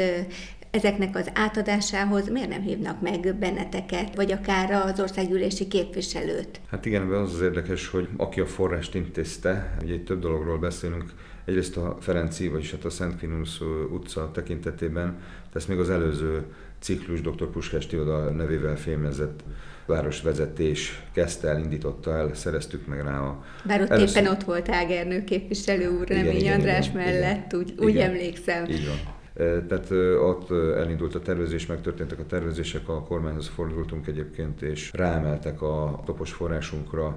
ezeknek 0.74 1.16
az 1.16 1.30
átadásához 1.34 2.28
miért 2.28 2.48
nem 2.48 2.60
hívnak 2.60 3.00
meg 3.00 3.34
benneteket, 3.38 4.14
vagy 4.14 4.32
akár 4.32 4.70
az 4.70 5.00
országgyűlési 5.00 5.68
képviselőt? 5.68 6.60
Hát 6.70 6.86
igen, 6.86 7.12
az 7.12 7.34
az 7.34 7.40
érdekes, 7.40 7.88
hogy 7.88 8.08
aki 8.16 8.40
a 8.40 8.46
forrást 8.46 8.94
intézte, 8.94 9.76
ugye 9.82 9.92
egy 9.92 10.04
több 10.04 10.20
dologról 10.20 10.58
beszélünk, 10.58 11.12
egyrészt 11.44 11.76
a 11.76 11.96
Ferenci, 12.00 12.48
vagyis 12.48 12.70
hát 12.70 12.84
a 12.84 12.90
Szent 12.90 13.18
Kinus 13.18 13.60
utca 13.92 14.30
tekintetében, 14.32 15.16
ezt 15.54 15.68
még 15.68 15.78
az 15.78 15.90
előző 15.90 16.44
ciklus 16.78 17.20
dr. 17.20 17.50
Puskás 17.50 17.86
Tioda 17.86 18.30
nevével 18.30 18.76
fémezett 18.76 19.44
városvezetés 19.86 21.02
kezdte 21.12 21.48
el, 21.48 21.58
indította 21.58 22.16
el, 22.16 22.34
szereztük 22.34 22.86
meg 22.86 23.02
rá 23.02 23.20
a... 23.20 23.44
Bár 23.64 23.80
ott 23.80 23.88
először... 23.88 24.16
éppen 24.16 24.32
ott 24.32 24.42
volt 24.42 24.68
Ágernő 24.68 25.24
képviselő 25.24 25.88
úr, 25.88 26.08
Remény 26.08 26.50
András 26.50 26.88
igen, 26.88 27.04
mellett, 27.04 27.52
igen, 27.52 27.64
úgy, 27.64 27.74
úgy 27.78 27.88
igen, 27.88 28.10
emlékszem. 28.10 28.64
Így 28.64 28.86
van. 28.86 29.22
Tehát 29.34 29.90
ott 30.20 30.50
elindult 30.50 31.14
a 31.14 31.20
tervezés, 31.20 31.66
megtörténtek 31.66 32.18
a 32.18 32.26
tervezések, 32.26 32.88
a 32.88 33.02
kormányhoz 33.02 33.48
fordultunk 33.48 34.06
egyébként, 34.06 34.62
és 34.62 34.90
ráemeltek 34.92 35.62
a 35.62 36.02
topos 36.04 36.32
forrásunkra, 36.32 37.16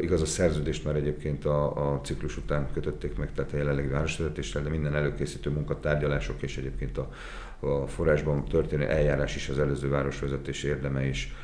igaz, 0.00 0.22
a 0.22 0.26
szerződést 0.26 0.84
már 0.84 0.96
egyébként 0.96 1.44
a, 1.44 1.92
a 1.92 2.00
ciklus 2.00 2.36
után 2.36 2.68
kötötték 2.72 3.16
meg, 3.18 3.32
tehát 3.34 3.52
a 3.52 3.56
jelenlegi 3.56 3.88
városvezetéssel, 3.88 4.62
de 4.62 4.68
minden 4.68 4.94
előkészítő 4.94 5.50
munkatárgyalások 5.50 6.42
és 6.42 6.56
egyébként 6.56 6.98
a, 6.98 7.10
a 7.60 7.86
forrásban 7.86 8.44
történő 8.44 8.86
eljárás 8.86 9.36
is 9.36 9.48
az 9.48 9.58
előző 9.58 9.88
városvezetés 9.88 10.62
érdeme 10.62 11.06
is 11.06 11.34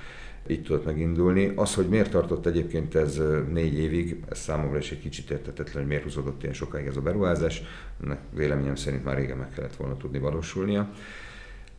így 0.50 0.62
tudott 0.62 0.84
megindulni. 0.84 1.52
Az, 1.54 1.74
hogy 1.74 1.88
miért 1.88 2.10
tartott 2.10 2.46
egyébként 2.46 2.94
ez 2.94 3.20
négy 3.52 3.78
évig, 3.78 4.22
ez 4.28 4.38
számomra 4.38 4.78
is 4.78 4.90
egy 4.90 5.00
kicsit 5.00 5.30
értetetlen, 5.30 5.76
hogy 5.76 5.86
miért 5.86 6.02
húzódott 6.02 6.42
ilyen 6.42 6.54
sokáig 6.54 6.86
ez 6.86 6.96
a 6.96 7.00
beruházás. 7.00 7.62
Ennek 8.04 8.18
véleményem 8.34 8.74
szerint 8.74 9.04
már 9.04 9.16
régen 9.16 9.36
meg 9.36 9.50
kellett 9.50 9.76
volna 9.76 9.96
tudni 9.96 10.18
valósulnia. 10.18 10.90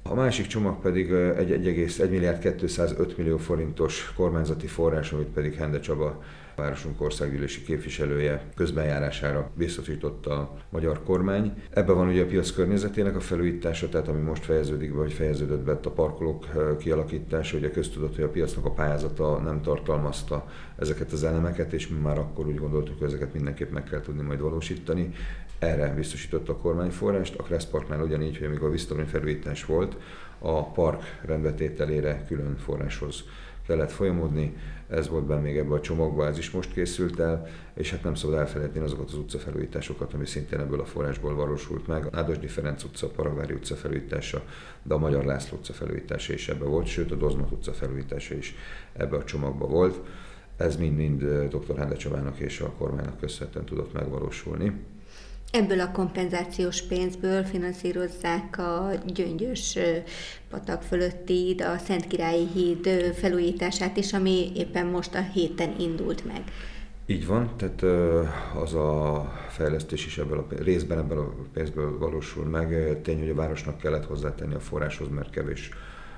A 0.10 0.14
másik 0.14 0.48
csomag 0.48 0.80
pedig 0.82 1.12
egy 1.12 1.52
1,1 1.52 2.10
milliárd 2.10 2.40
205 2.40 3.18
millió 3.18 3.38
forintos 3.38 4.14
kormányzati 4.16 4.68
forrás, 4.68 5.12
amit 5.12 5.28
pedig 5.28 5.54
Hende 5.54 5.80
Csaba 5.80 6.24
városunk 6.56 7.02
országgyűlési 7.02 7.64
képviselője 7.64 8.50
közbenjárására 8.56 9.50
biztosította 9.54 10.32
a 10.32 10.58
magyar 10.70 11.04
kormány. 11.04 11.54
Ebben 11.70 11.96
van 11.96 12.08
ugye 12.08 12.22
a 12.22 12.26
piac 12.26 12.52
környezetének 12.52 13.16
a 13.16 13.20
felújítása, 13.20 13.90
tehát 13.90 14.08
ami 14.08 14.20
most 14.20 14.46
fejeződik 14.46 14.92
be, 14.92 14.98
vagy 14.98 15.14
fejeződött 15.14 15.64
be 15.64 15.72
a 15.72 15.90
parkolók 15.90 16.46
kialakítása. 16.80 17.58
Ugye 17.58 17.72
köztudott, 17.72 18.16
hogy 18.16 18.24
a 18.24 18.30
piacnak 18.30 18.66
a 18.66 18.72
pályázata 18.72 19.38
nem 19.38 19.62
tartalmazta 19.62 20.46
ezeket 20.78 21.12
az 21.12 21.24
elemeket, 21.24 21.74
és 21.74 21.88
mi 21.88 22.00
már 22.00 22.18
akkor 22.18 22.48
úgy 22.48 22.60
gondoltuk, 22.60 22.98
hogy 22.98 23.08
ezeket 23.08 23.34
mindenképp 23.34 23.72
meg 23.72 23.84
kell 23.84 24.02
tudni 24.02 24.22
majd 24.22 24.40
valósítani. 24.40 25.14
Erre 25.60 25.94
biztosította 25.94 26.52
a 26.52 26.58
kormány 26.58 26.90
forrást. 26.90 27.36
A 27.36 27.44
Kressz 27.44 27.66
Parknál 27.66 28.02
ugyanígy, 28.02 28.38
hogy 28.38 28.48
amikor 28.48 28.74
a 28.90 29.06
felújítás 29.06 29.66
volt, 29.66 29.98
a 30.40 30.72
park 30.72 31.20
rendbetételére 31.26 32.26
külön 32.28 32.58
forráshoz 32.58 33.24
kellett 33.68 33.92
folyamodni, 33.92 34.56
ez 34.90 35.10
volt 35.10 35.26
benne 35.26 35.42
még 35.42 35.58
ebbe 35.58 35.74
a 35.74 35.82
csomagba, 35.82 36.28
ez 36.28 36.38
is 36.38 36.52
most 36.52 36.74
készült 36.74 37.20
el, 37.20 37.48
és 37.74 37.92
hát 37.92 38.04
nem 38.04 38.16
szabad 38.16 38.38
elfelejteni 38.38 38.86
azokat 38.86 39.08
az 39.08 39.14
utcafelújításokat, 39.14 40.14
ami 40.14 40.26
szintén 40.26 40.60
ebből 40.60 40.80
a 40.80 40.86
forrásból 40.86 41.36
valósult 41.36 41.88
meg. 41.88 42.08
Ádosdi 42.12 42.48
Ferenc 42.48 42.84
utca, 42.84 43.08
Paravári 43.08 43.54
utca 43.54 43.76
felújítása, 43.76 44.44
de 44.84 44.94
a 44.94 44.98
Magyar 44.98 45.26
László 45.26 45.58
utca 45.58 45.74
felújítása 45.74 46.34
is 46.34 46.50
ebbe 46.50 46.66
volt, 46.66 46.86
sőt 46.86 47.12
a 47.12 47.16
Dozmat 47.16 47.52
utca 47.52 47.74
felújítása 47.74 48.36
is 48.36 48.56
ebbe 48.94 49.18
a 49.18 49.24
csomagba 49.24 49.68
volt. 49.68 50.00
Ez 50.58 50.76
mind-mind 50.76 51.24
dr. 51.50 51.78
Hende 51.78 51.96
Csabának 51.96 52.40
és 52.40 52.60
a 52.60 52.72
kormánynak 52.78 53.20
köszönhetően 53.20 53.66
tudott 53.66 53.94
megvalósulni. 53.94 54.72
Ebből 55.52 55.80
a 55.80 55.92
kompenzációs 55.92 56.82
pénzből 56.82 57.44
finanszírozzák 57.44 58.58
a 58.58 58.92
gyöngyös 59.06 59.78
patak 60.50 60.82
fölötti, 60.82 61.54
de 61.58 61.66
a 61.66 61.78
Szentkirályi 61.78 62.48
híd 62.54 62.88
felújítását 63.14 63.98
is, 63.98 64.14
ami 64.14 64.52
éppen 64.56 64.86
most 64.86 65.16
a 65.16 65.22
héten 65.22 65.76
indult 65.80 66.26
meg. 66.26 66.44
Így 67.06 67.26
van, 67.26 67.52
tehát 67.58 67.84
az 68.56 68.74
a 68.74 69.24
fejlesztés 69.50 70.06
is 70.06 70.18
ebből 70.18 70.38
a 70.38 70.64
részben 70.64 70.98
ebből 70.98 71.18
a 71.18 71.34
pénzből 71.54 71.98
valósul 71.98 72.46
meg. 72.46 73.02
Tény, 73.02 73.20
hogy 73.20 73.30
a 73.30 73.36
városnak 73.36 73.78
kellett 73.78 74.06
hozzátenni 74.06 74.54
a 74.54 74.60
forráshoz, 74.60 75.08
mert 75.10 75.30
kevés 75.30 75.70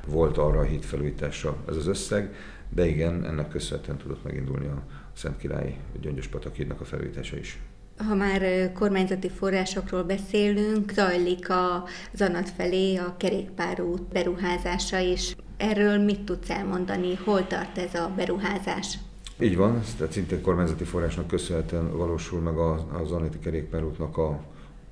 volt 0.07 0.37
arra 0.37 0.59
a 0.59 0.63
híd 0.63 0.83
felújításra 0.83 1.57
ez 1.67 1.75
az 1.75 1.87
összeg, 1.87 2.33
de 2.69 2.87
igen, 2.87 3.25
ennek 3.25 3.49
köszönhetően 3.49 3.97
tudott 3.97 4.23
megindulni 4.23 4.67
a 4.67 4.83
Szentkirályi 5.13 5.75
Gyöngyös 6.01 6.27
patak 6.27 6.55
hídnak 6.55 6.81
a 6.81 6.85
felújítása 6.85 7.37
is. 7.37 7.59
Ha 8.07 8.15
már 8.15 8.71
kormányzati 8.73 9.29
forrásokról 9.29 10.03
beszélünk, 10.03 10.91
zajlik 10.91 11.49
a 11.49 11.83
zanat 12.13 12.49
felé 12.49 12.95
a 12.95 13.15
kerékpárút 13.17 14.01
beruházása 14.01 14.97
is. 14.97 15.35
Erről 15.57 15.97
mit 15.97 16.21
tudsz 16.21 16.49
elmondani? 16.49 17.15
Hol 17.15 17.47
tart 17.47 17.77
ez 17.77 17.93
a 17.93 18.11
beruházás? 18.15 18.97
Így 19.39 19.57
van, 19.57 19.81
tehát 19.97 20.13
szintén 20.13 20.41
kormányzati 20.41 20.83
forrásnak 20.83 21.27
köszönhetően 21.27 21.97
valósul 21.97 22.39
meg 22.39 22.57
a, 22.57 22.71
a 22.73 23.03
Zanati 23.07 23.39
kerékpárútnak 23.39 24.17
a 24.17 24.39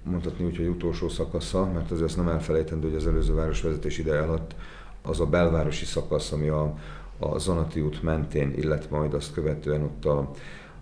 mondhatni 0.04 0.46
úgy, 0.46 0.58
hogy 0.58 0.68
utolsó 0.68 1.10
szakasza, 1.10 1.66
mert 1.66 1.92
azért 1.92 2.08
azt 2.08 2.18
nem 2.18 2.28
elfelejtendő, 2.28 2.88
hogy 2.88 2.98
az 2.98 3.08
előző 3.08 3.34
városvezetés 3.34 3.98
ide 3.98 4.20
alatt 4.20 4.56
az 5.02 5.20
a 5.20 5.26
belvárosi 5.26 5.86
szakasz, 5.86 6.32
ami 6.32 6.48
a, 6.48 6.78
a 7.20 7.38
Zanati 7.38 7.82
út 7.82 8.04
mentén, 8.04 8.54
illetve 8.56 8.98
majd 8.98 9.14
azt 9.14 9.34
követően 9.34 9.82
ott 9.82 10.06
a 10.06 10.32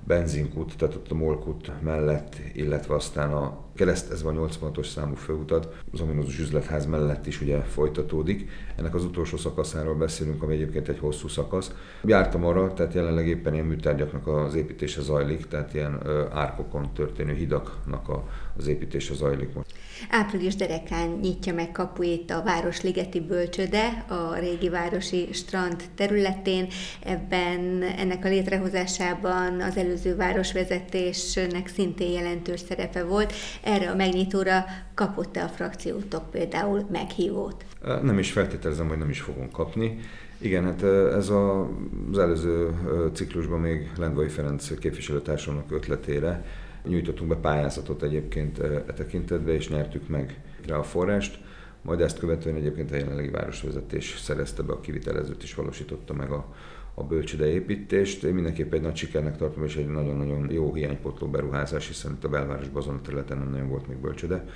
benzinkút, 0.06 0.78
tehát 0.78 0.96
ott 0.96 1.12
a 1.12 1.16
Molkút 1.16 1.82
mellett, 1.82 2.36
illetve 2.54 2.96
aztán 2.96 3.34
a 3.34 3.65
kereszt, 3.76 4.12
ez 4.12 4.24
van 4.24 4.38
86-os 4.40 4.88
számú 4.88 5.16
főutat, 5.16 5.74
az 5.94 6.02
ominózus 6.02 6.40
üzletház 6.40 6.86
mellett 6.86 7.28
is 7.28 7.42
ugye 7.42 7.62
folytatódik. 7.62 8.50
Ennek 8.76 8.96
az 8.96 9.04
utolsó 9.04 9.38
szakaszáról 9.38 9.96
beszélünk, 9.96 10.44
ami 10.44 10.54
egyébként 10.54 10.88
egy 10.88 11.00
hosszú 11.00 11.28
szakasz. 11.28 11.72
Jártam 12.04 12.46
arra, 12.46 12.74
tehát 12.74 12.94
jelenleg 12.94 13.28
éppen 13.28 13.54
ilyen 13.54 13.66
műtárgyaknak 13.66 14.28
az 14.28 14.56
építése 14.56 15.02
zajlik, 15.02 15.48
tehát 15.48 15.74
ilyen 15.74 16.00
árkokon 16.32 16.94
történő 16.94 17.34
hidaknak 17.34 18.10
a, 18.10 18.30
az 18.58 18.68
építése 18.68 19.14
zajlik 19.14 19.54
most. 19.54 19.74
Április 20.10 20.56
derekán 20.56 21.10
nyitja 21.10 21.54
meg 21.54 21.72
kapuit 21.72 22.32
a 22.32 22.44
Városligeti 22.44 23.20
Bölcsöde, 23.20 24.06
a 24.08 24.36
régi 24.40 24.70
városi 24.70 25.30
strand 25.34 25.84
területén. 25.96 26.68
Ebben 27.04 27.82
ennek 27.98 28.26
a 28.26 28.28
létrehozásában 28.28 29.62
az 29.62 29.78
előző 29.78 30.16
városvezetésnek 30.16 31.68
szintén 31.68 32.12
jelentős 32.12 32.60
szerepe 32.60 33.04
volt. 33.04 33.34
Erre 33.66 33.90
a 33.90 33.96
megnyitóra 33.96 34.66
kapott-e 34.94 35.44
a 35.44 35.48
frakciótok 35.48 36.30
például 36.30 36.86
meghívót? 36.92 37.66
Nem 38.02 38.20
is 38.20 38.32
feltételezem, 38.32 38.88
hogy 38.88 38.98
nem 38.98 39.10
is 39.10 39.22
fogunk 39.22 39.52
kapni. 39.52 40.00
Igen, 40.38 40.64
hát 40.64 40.84
ez 41.14 41.30
a, 41.30 41.70
az 42.12 42.18
előző 42.18 42.74
ciklusban 43.14 43.60
még 43.60 43.92
Lendvai 43.98 44.28
Ferenc 44.28 44.78
képviselőtársamnak 44.80 45.72
ötletére 45.72 46.46
nyújtottunk 46.88 47.30
be 47.30 47.36
pályázatot 47.36 48.04
egyébként 48.04 48.60
e 48.60 48.80
tekintetbe, 48.82 49.54
és 49.54 49.70
nyertük 49.70 50.08
meg 50.08 50.42
rá 50.68 50.76
a 50.76 50.84
forrást. 50.84 51.40
Majd 51.82 52.02
ezt 52.02 52.20
követően 52.20 52.56
egyébként 52.56 52.92
a 52.92 52.96
jelenlegi 52.96 53.30
városvezetés 53.30 54.20
szerezte 54.20 54.62
be 54.62 54.74
a 54.74 54.80
kivitelezőt, 54.80 55.44
és 55.44 55.56
valósította 55.56 56.14
meg 56.14 56.32
a, 56.32 56.56
a 56.96 57.04
bölcsöde 57.04 57.48
építést. 57.48 58.24
Én 58.24 58.34
mindenképp 58.34 58.74
egy 58.74 58.82
nagy 58.82 58.96
sikernek 58.96 59.38
tartom, 59.38 59.64
és 59.64 59.76
egy 59.76 59.88
nagyon-nagyon 59.88 60.52
jó 60.52 60.74
hiánypotló 60.74 61.28
beruházás, 61.28 61.88
hiszen 61.88 62.12
itt 62.12 62.24
a 62.24 62.30
belvárosban 62.30 62.82
azon 62.82 62.96
a 62.96 63.02
területen 63.02 63.38
nem 63.38 63.50
nagyon 63.50 63.70
volt 63.70 63.88
még 63.88 63.98
bölcsöde. 63.98 64.48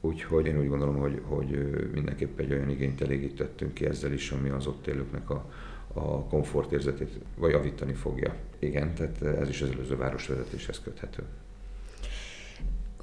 Úgyhogy 0.00 0.46
én 0.46 0.58
úgy 0.58 0.68
gondolom, 0.68 0.96
hogy, 0.96 1.20
hogy 1.24 1.70
mindenképp 1.92 2.38
egy 2.38 2.52
olyan 2.52 2.70
igényt 2.70 3.00
elégítettünk 3.00 3.74
ki 3.74 3.86
ezzel 3.86 4.12
is, 4.12 4.30
ami 4.30 4.48
az 4.48 4.66
ott 4.66 4.86
élőknek 4.86 5.30
a, 5.30 5.50
a 5.92 6.24
komfortérzetét 6.24 7.18
vagy 7.36 7.50
javítani 7.50 7.92
fogja. 7.92 8.34
Igen, 8.58 8.94
tehát 8.94 9.22
ez 9.22 9.48
is 9.48 9.62
az 9.62 9.70
előző 9.70 9.96
városvezetéshez 9.96 10.80
köthető. 10.80 11.22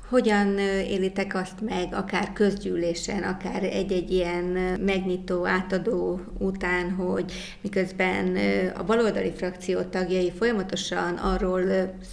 Hogyan 0.10 0.58
élitek 0.88 1.36
azt 1.36 1.62
meg, 1.62 1.88
akár 1.94 2.34
közgyűlésen, 2.34 3.24
akár 3.24 3.64
egy-egy 3.64 4.12
ilyen 4.12 4.44
megnyitó, 4.86 5.46
átadó 5.46 6.20
után, 6.38 6.92
hogy 6.92 7.34
miközben 7.62 8.38
a 8.76 8.84
baloldali 8.84 9.32
frakció 9.36 9.82
tagjai 9.82 10.32
folyamatosan 10.32 11.14
arról 11.16 11.62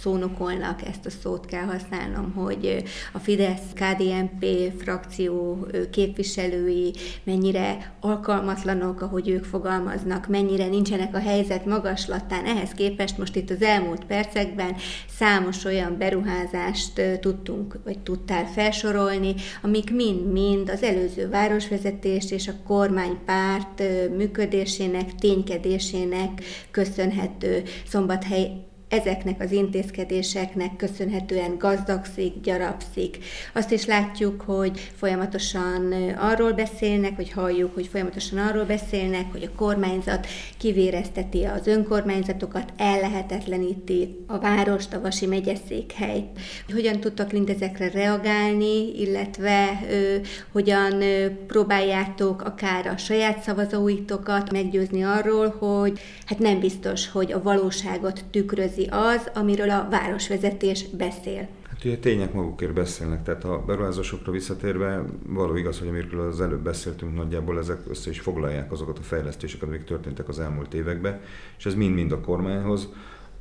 szónokolnak, 0.01 0.81
ezt 0.87 1.05
a 1.05 1.09
szót 1.09 1.45
kell 1.45 1.63
használnom, 1.63 2.31
hogy 2.31 2.83
a 3.13 3.19
Fidesz-KDNP 3.19 4.45
frakció 4.77 5.67
képviselői 5.91 6.93
mennyire 7.23 7.93
alkalmatlanok, 7.99 9.01
ahogy 9.01 9.29
ők 9.29 9.43
fogalmaznak, 9.43 10.27
mennyire 10.27 10.67
nincsenek 10.67 11.15
a 11.15 11.19
helyzet 11.19 11.65
magaslatán. 11.65 12.45
Ehhez 12.45 12.71
képest 12.71 13.17
most 13.17 13.35
itt 13.35 13.49
az 13.49 13.61
elmúlt 13.61 14.05
percekben 14.05 14.75
számos 15.09 15.65
olyan 15.65 15.97
beruházást 15.97 17.01
tudtunk 17.19 17.85
vagy 17.87 17.99
tudtál 17.99 18.45
felsorolni, 18.45 19.35
amik 19.61 19.91
mind-mind 19.91 20.69
az 20.69 20.83
előző 20.83 21.29
városvezetés 21.29 22.31
és 22.31 22.47
a 22.47 22.63
kormánypárt 22.65 23.83
működésének, 24.17 25.15
ténykedésének 25.15 26.43
köszönhető. 26.71 27.63
Szombathely 27.87 28.66
ezeknek 28.89 29.41
az 29.41 29.51
intézkedéseknek 29.51 30.75
köszönhetően 30.75 31.57
gazdagszik, 31.57 32.41
gyarapszik. 32.41 33.17
Azt 33.53 33.71
is 33.71 33.85
látjuk, 33.85 34.41
hogy 34.41 34.91
folyamatosan 34.95 35.93
arról 36.17 36.51
beszélnek, 36.51 37.15
hogy 37.15 37.31
halljuk, 37.31 37.73
hogy 37.73 37.87
folyamatosan 37.87 38.39
arról 38.39 38.63
beszélnek, 38.63 39.31
hogy 39.31 39.43
a 39.43 39.55
kormányzat 39.57 40.27
kivérezteti 40.57 41.43
az 41.43 41.67
önkormányzatokat, 41.67 42.73
ellehetetleníti 42.77 44.23
a 44.27 44.39
várost, 44.39 44.93
a 44.93 45.01
Vasi 45.01 45.25
megyeszékhelyt. 45.25 46.39
Hogyan 46.73 46.99
tudtak 46.99 47.31
mindezekre 47.31 47.89
reagálni, 47.89 48.99
illetve 48.99 49.81
ö, 49.89 50.15
hogyan 50.51 51.01
ö, 51.01 51.27
próbáljátok 51.47 52.41
akár 52.41 52.87
a 52.87 52.97
saját 52.97 53.41
szavazóitokat 53.41 54.51
meggyőzni 54.51 55.03
arról, 55.03 55.49
hogy 55.59 55.99
hát 56.25 56.39
nem 56.39 56.59
biztos, 56.59 57.09
hogy 57.09 57.31
a 57.31 57.41
valóságot 57.41 58.23
tükröz 58.31 58.76
tükrözi 58.77 58.87
az, 58.89 59.31
amiről 59.33 59.69
a 59.69 59.87
városvezetés 59.89 60.85
beszél. 60.89 61.47
Hát 61.69 61.85
ugye 61.85 61.97
tények 61.97 62.33
magukért 62.33 62.73
beszélnek, 62.73 63.23
tehát 63.23 63.43
a 63.43 63.63
beruházásokra 63.65 64.31
visszatérve 64.31 65.03
való 65.27 65.55
igaz, 65.55 65.79
hogy 65.79 65.87
amiről 65.87 66.27
az 66.27 66.41
előbb 66.41 66.63
beszéltünk, 66.63 67.15
nagyjából 67.15 67.59
ezek 67.59 67.79
össze 67.89 68.09
is 68.09 68.19
foglalják 68.19 68.71
azokat 68.71 68.97
a 68.97 69.01
fejlesztéseket, 69.01 69.67
amik 69.67 69.83
történtek 69.83 70.27
az 70.29 70.39
elmúlt 70.39 70.73
években, 70.73 71.19
és 71.57 71.65
ez 71.65 71.73
mind-mind 71.73 72.11
a 72.11 72.21
kormányhoz, 72.21 72.87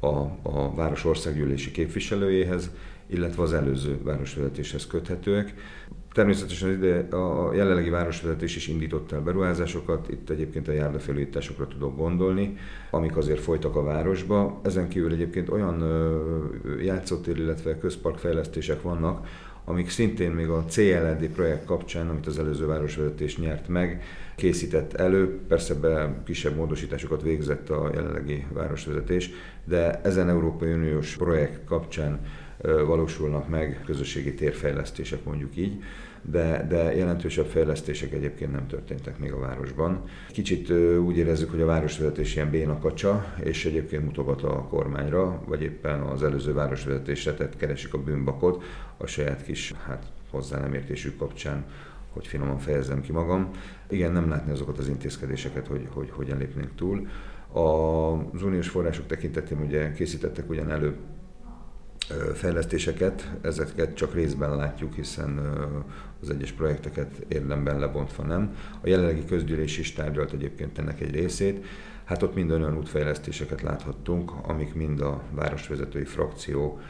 a, 0.01 0.17
a 0.43 0.75
város 0.75 1.05
országgyűlési 1.05 1.71
képviselőjéhez, 1.71 2.71
illetve 3.07 3.43
az 3.43 3.53
előző 3.53 3.99
városvezetéshez 4.03 4.87
köthetőek. 4.87 5.55
Természetesen 6.13 6.71
ide 6.71 7.17
a 7.17 7.55
jelenlegi 7.55 7.91
városvezetés 7.91 8.57
is 8.57 8.69
indított 8.69 9.13
el 9.13 9.21
beruházásokat, 9.21 10.09
itt 10.11 10.31
egyébként 10.31 10.69
a 10.69 10.73
járdafelújításokra 10.73 11.67
tudok 11.69 11.97
gondolni, 11.97 12.57
amik 12.91 13.17
azért 13.17 13.41
folytak 13.41 13.77
a 13.77 13.83
városba. 13.83 14.61
Ezen 14.65 14.89
kívül 14.89 15.13
egyébként 15.13 15.49
olyan 15.49 15.85
játszótér, 16.83 17.37
illetve 17.37 17.79
közparkfejlesztések 17.79 18.83
vannak, 18.83 19.27
amik 19.69 19.91
szintén 19.91 20.31
még 20.31 20.49
a 20.49 20.65
CLND 20.65 21.27
projekt 21.27 21.65
kapcsán, 21.65 22.09
amit 22.09 22.27
az 22.27 22.39
előző 22.39 22.67
városvezetés 22.67 23.39
nyert 23.39 23.69
meg, 23.69 24.03
készített 24.37 24.93
elő, 24.93 25.41
persze 25.49 25.75
be 25.75 26.23
kisebb 26.25 26.57
módosításokat 26.57 27.23
végzett 27.23 27.71
a 27.71 27.91
jelenlegi 27.95 28.47
városvezetés, 28.53 29.31
de 29.65 30.01
ezen 30.01 30.29
Európai 30.29 30.73
Uniós 30.73 31.17
projekt 31.17 31.65
kapcsán 31.65 32.21
valósulnak 32.63 33.49
meg, 33.49 33.83
közösségi 33.85 34.35
térfejlesztések 34.35 35.25
mondjuk 35.25 35.57
így, 35.57 35.83
de, 36.23 36.67
de 36.69 36.95
jelentősebb 36.97 37.47
fejlesztések 37.47 38.13
egyébként 38.13 38.53
nem 38.53 38.67
történtek 38.67 39.19
még 39.19 39.33
a 39.33 39.39
városban. 39.39 40.05
Kicsit 40.31 40.71
úgy 40.99 41.17
érezzük, 41.17 41.51
hogy 41.51 41.61
a 41.61 41.67
városvezetés 41.67 42.35
ilyen 42.35 42.51
bénakacsa, 42.51 43.35
és 43.43 43.65
egyébként 43.65 44.05
mutogat 44.05 44.43
a 44.43 44.63
kormányra, 44.63 45.43
vagy 45.47 45.63
éppen 45.63 46.01
az 46.01 46.23
előző 46.23 46.53
városvezetésre, 46.53 47.35
tehát 47.35 47.57
keresik 47.57 47.95
a 47.95 48.03
bűnbakot 48.03 48.65
a 48.97 49.07
saját 49.07 49.45
kis 49.45 49.75
hát, 49.87 50.07
hozzá 50.31 50.61
nem 50.61 50.75
értésük 50.75 51.17
kapcsán 51.17 51.65
hogy 52.17 52.27
finoman 52.27 52.59
fejezzem 52.59 53.01
ki 53.01 53.13
magam. 53.13 53.51
Igen, 53.89 54.13
nem 54.13 54.29
látni 54.29 54.53
azokat 54.53 54.79
az 54.79 54.89
intézkedéseket, 54.89 55.67
hogy, 55.67 55.89
hogy 55.91 56.11
hogyan 56.11 56.39
lépnénk 56.39 56.75
túl. 56.75 57.09
Az 57.53 58.43
uniós 58.43 58.69
források 58.69 59.07
tekintetében 59.07 59.65
ugye 59.65 59.93
készítettek 59.93 60.51
ugyan 60.51 60.71
elő 60.71 60.97
fejlesztéseket, 62.35 63.31
ezeket 63.41 63.95
csak 63.95 64.15
részben 64.15 64.57
látjuk, 64.57 64.95
hiszen 64.95 65.39
az 66.21 66.31
egyes 66.31 66.53
projekteket 66.53 67.25
érdemben 67.29 67.79
lebontva 67.79 68.23
nem. 68.23 68.57
A 68.81 68.89
jelenlegi 68.89 69.25
közgyűlés 69.25 69.79
is 69.79 69.93
tárgyalt 69.93 70.33
egyébként 70.33 70.79
ennek 70.79 71.01
egy 71.01 71.11
részét. 71.11 71.65
Hát 72.05 72.23
ott 72.23 72.35
minden 72.35 72.63
olyan 72.63 72.77
útfejlesztéseket 72.77 73.63
láthattunk, 73.63 74.33
amik 74.43 74.75
mind 74.75 75.01
a 75.01 75.23
városvezetői 75.31 76.05
frakció 76.05 76.81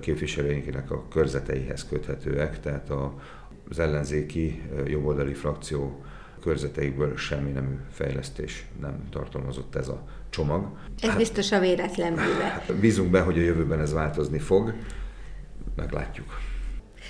képviselőinknek 0.00 0.90
a 0.90 1.08
körzeteihez 1.08 1.86
köthetőek, 1.88 2.60
tehát 2.60 2.90
az 3.70 3.78
ellenzéki 3.78 4.62
jobboldali 4.86 5.34
frakció 5.34 6.04
körzeteikből 6.38 7.16
semmi 7.16 7.50
nemű 7.50 7.74
fejlesztés 7.90 8.66
nem 8.80 9.08
tartalmazott 9.10 9.74
ez 9.74 9.88
a 9.88 10.02
csomag. 10.30 10.66
Ez 11.00 11.08
hát, 11.08 11.18
biztos 11.18 11.52
a 11.52 11.60
véletlen 11.60 12.14
bűve. 12.14 12.64
Bízunk 12.80 13.10
be, 13.10 13.20
hogy 13.20 13.38
a 13.38 13.42
jövőben 13.42 13.80
ez 13.80 13.92
változni 13.92 14.38
fog, 14.38 14.74
meglátjuk. 15.76 16.26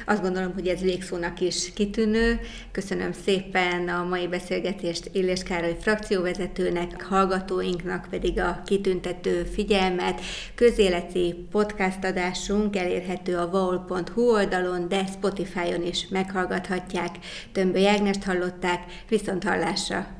Azt 0.06 0.22
gondolom, 0.22 0.52
hogy 0.54 0.66
ez 0.66 0.80
végszónak 0.80 1.40
is 1.40 1.72
kitűnő. 1.72 2.40
Köszönöm 2.72 3.12
szépen 3.12 3.88
a 3.88 4.04
mai 4.04 4.26
beszélgetést 4.26 5.10
Illés 5.12 5.42
Károly 5.42 5.76
frakcióvezetőnek, 5.80 7.02
hallgatóinknak 7.02 8.06
pedig 8.10 8.40
a 8.40 8.62
kitüntető 8.66 9.44
figyelmet. 9.44 10.20
Közéleti 10.54 11.34
podcast 11.50 12.04
adásunk 12.04 12.76
elérhető 12.76 13.36
a 13.36 13.50
vaul.hu 13.50 14.22
oldalon, 14.22 14.88
de 14.88 15.06
Spotify-on 15.06 15.82
is 15.86 16.08
meghallgathatják. 16.08 17.16
Tömbö 17.52 17.78
Jágnest 17.78 18.22
hallották, 18.22 18.82
viszont 19.08 19.44
hallásra! 19.44 20.18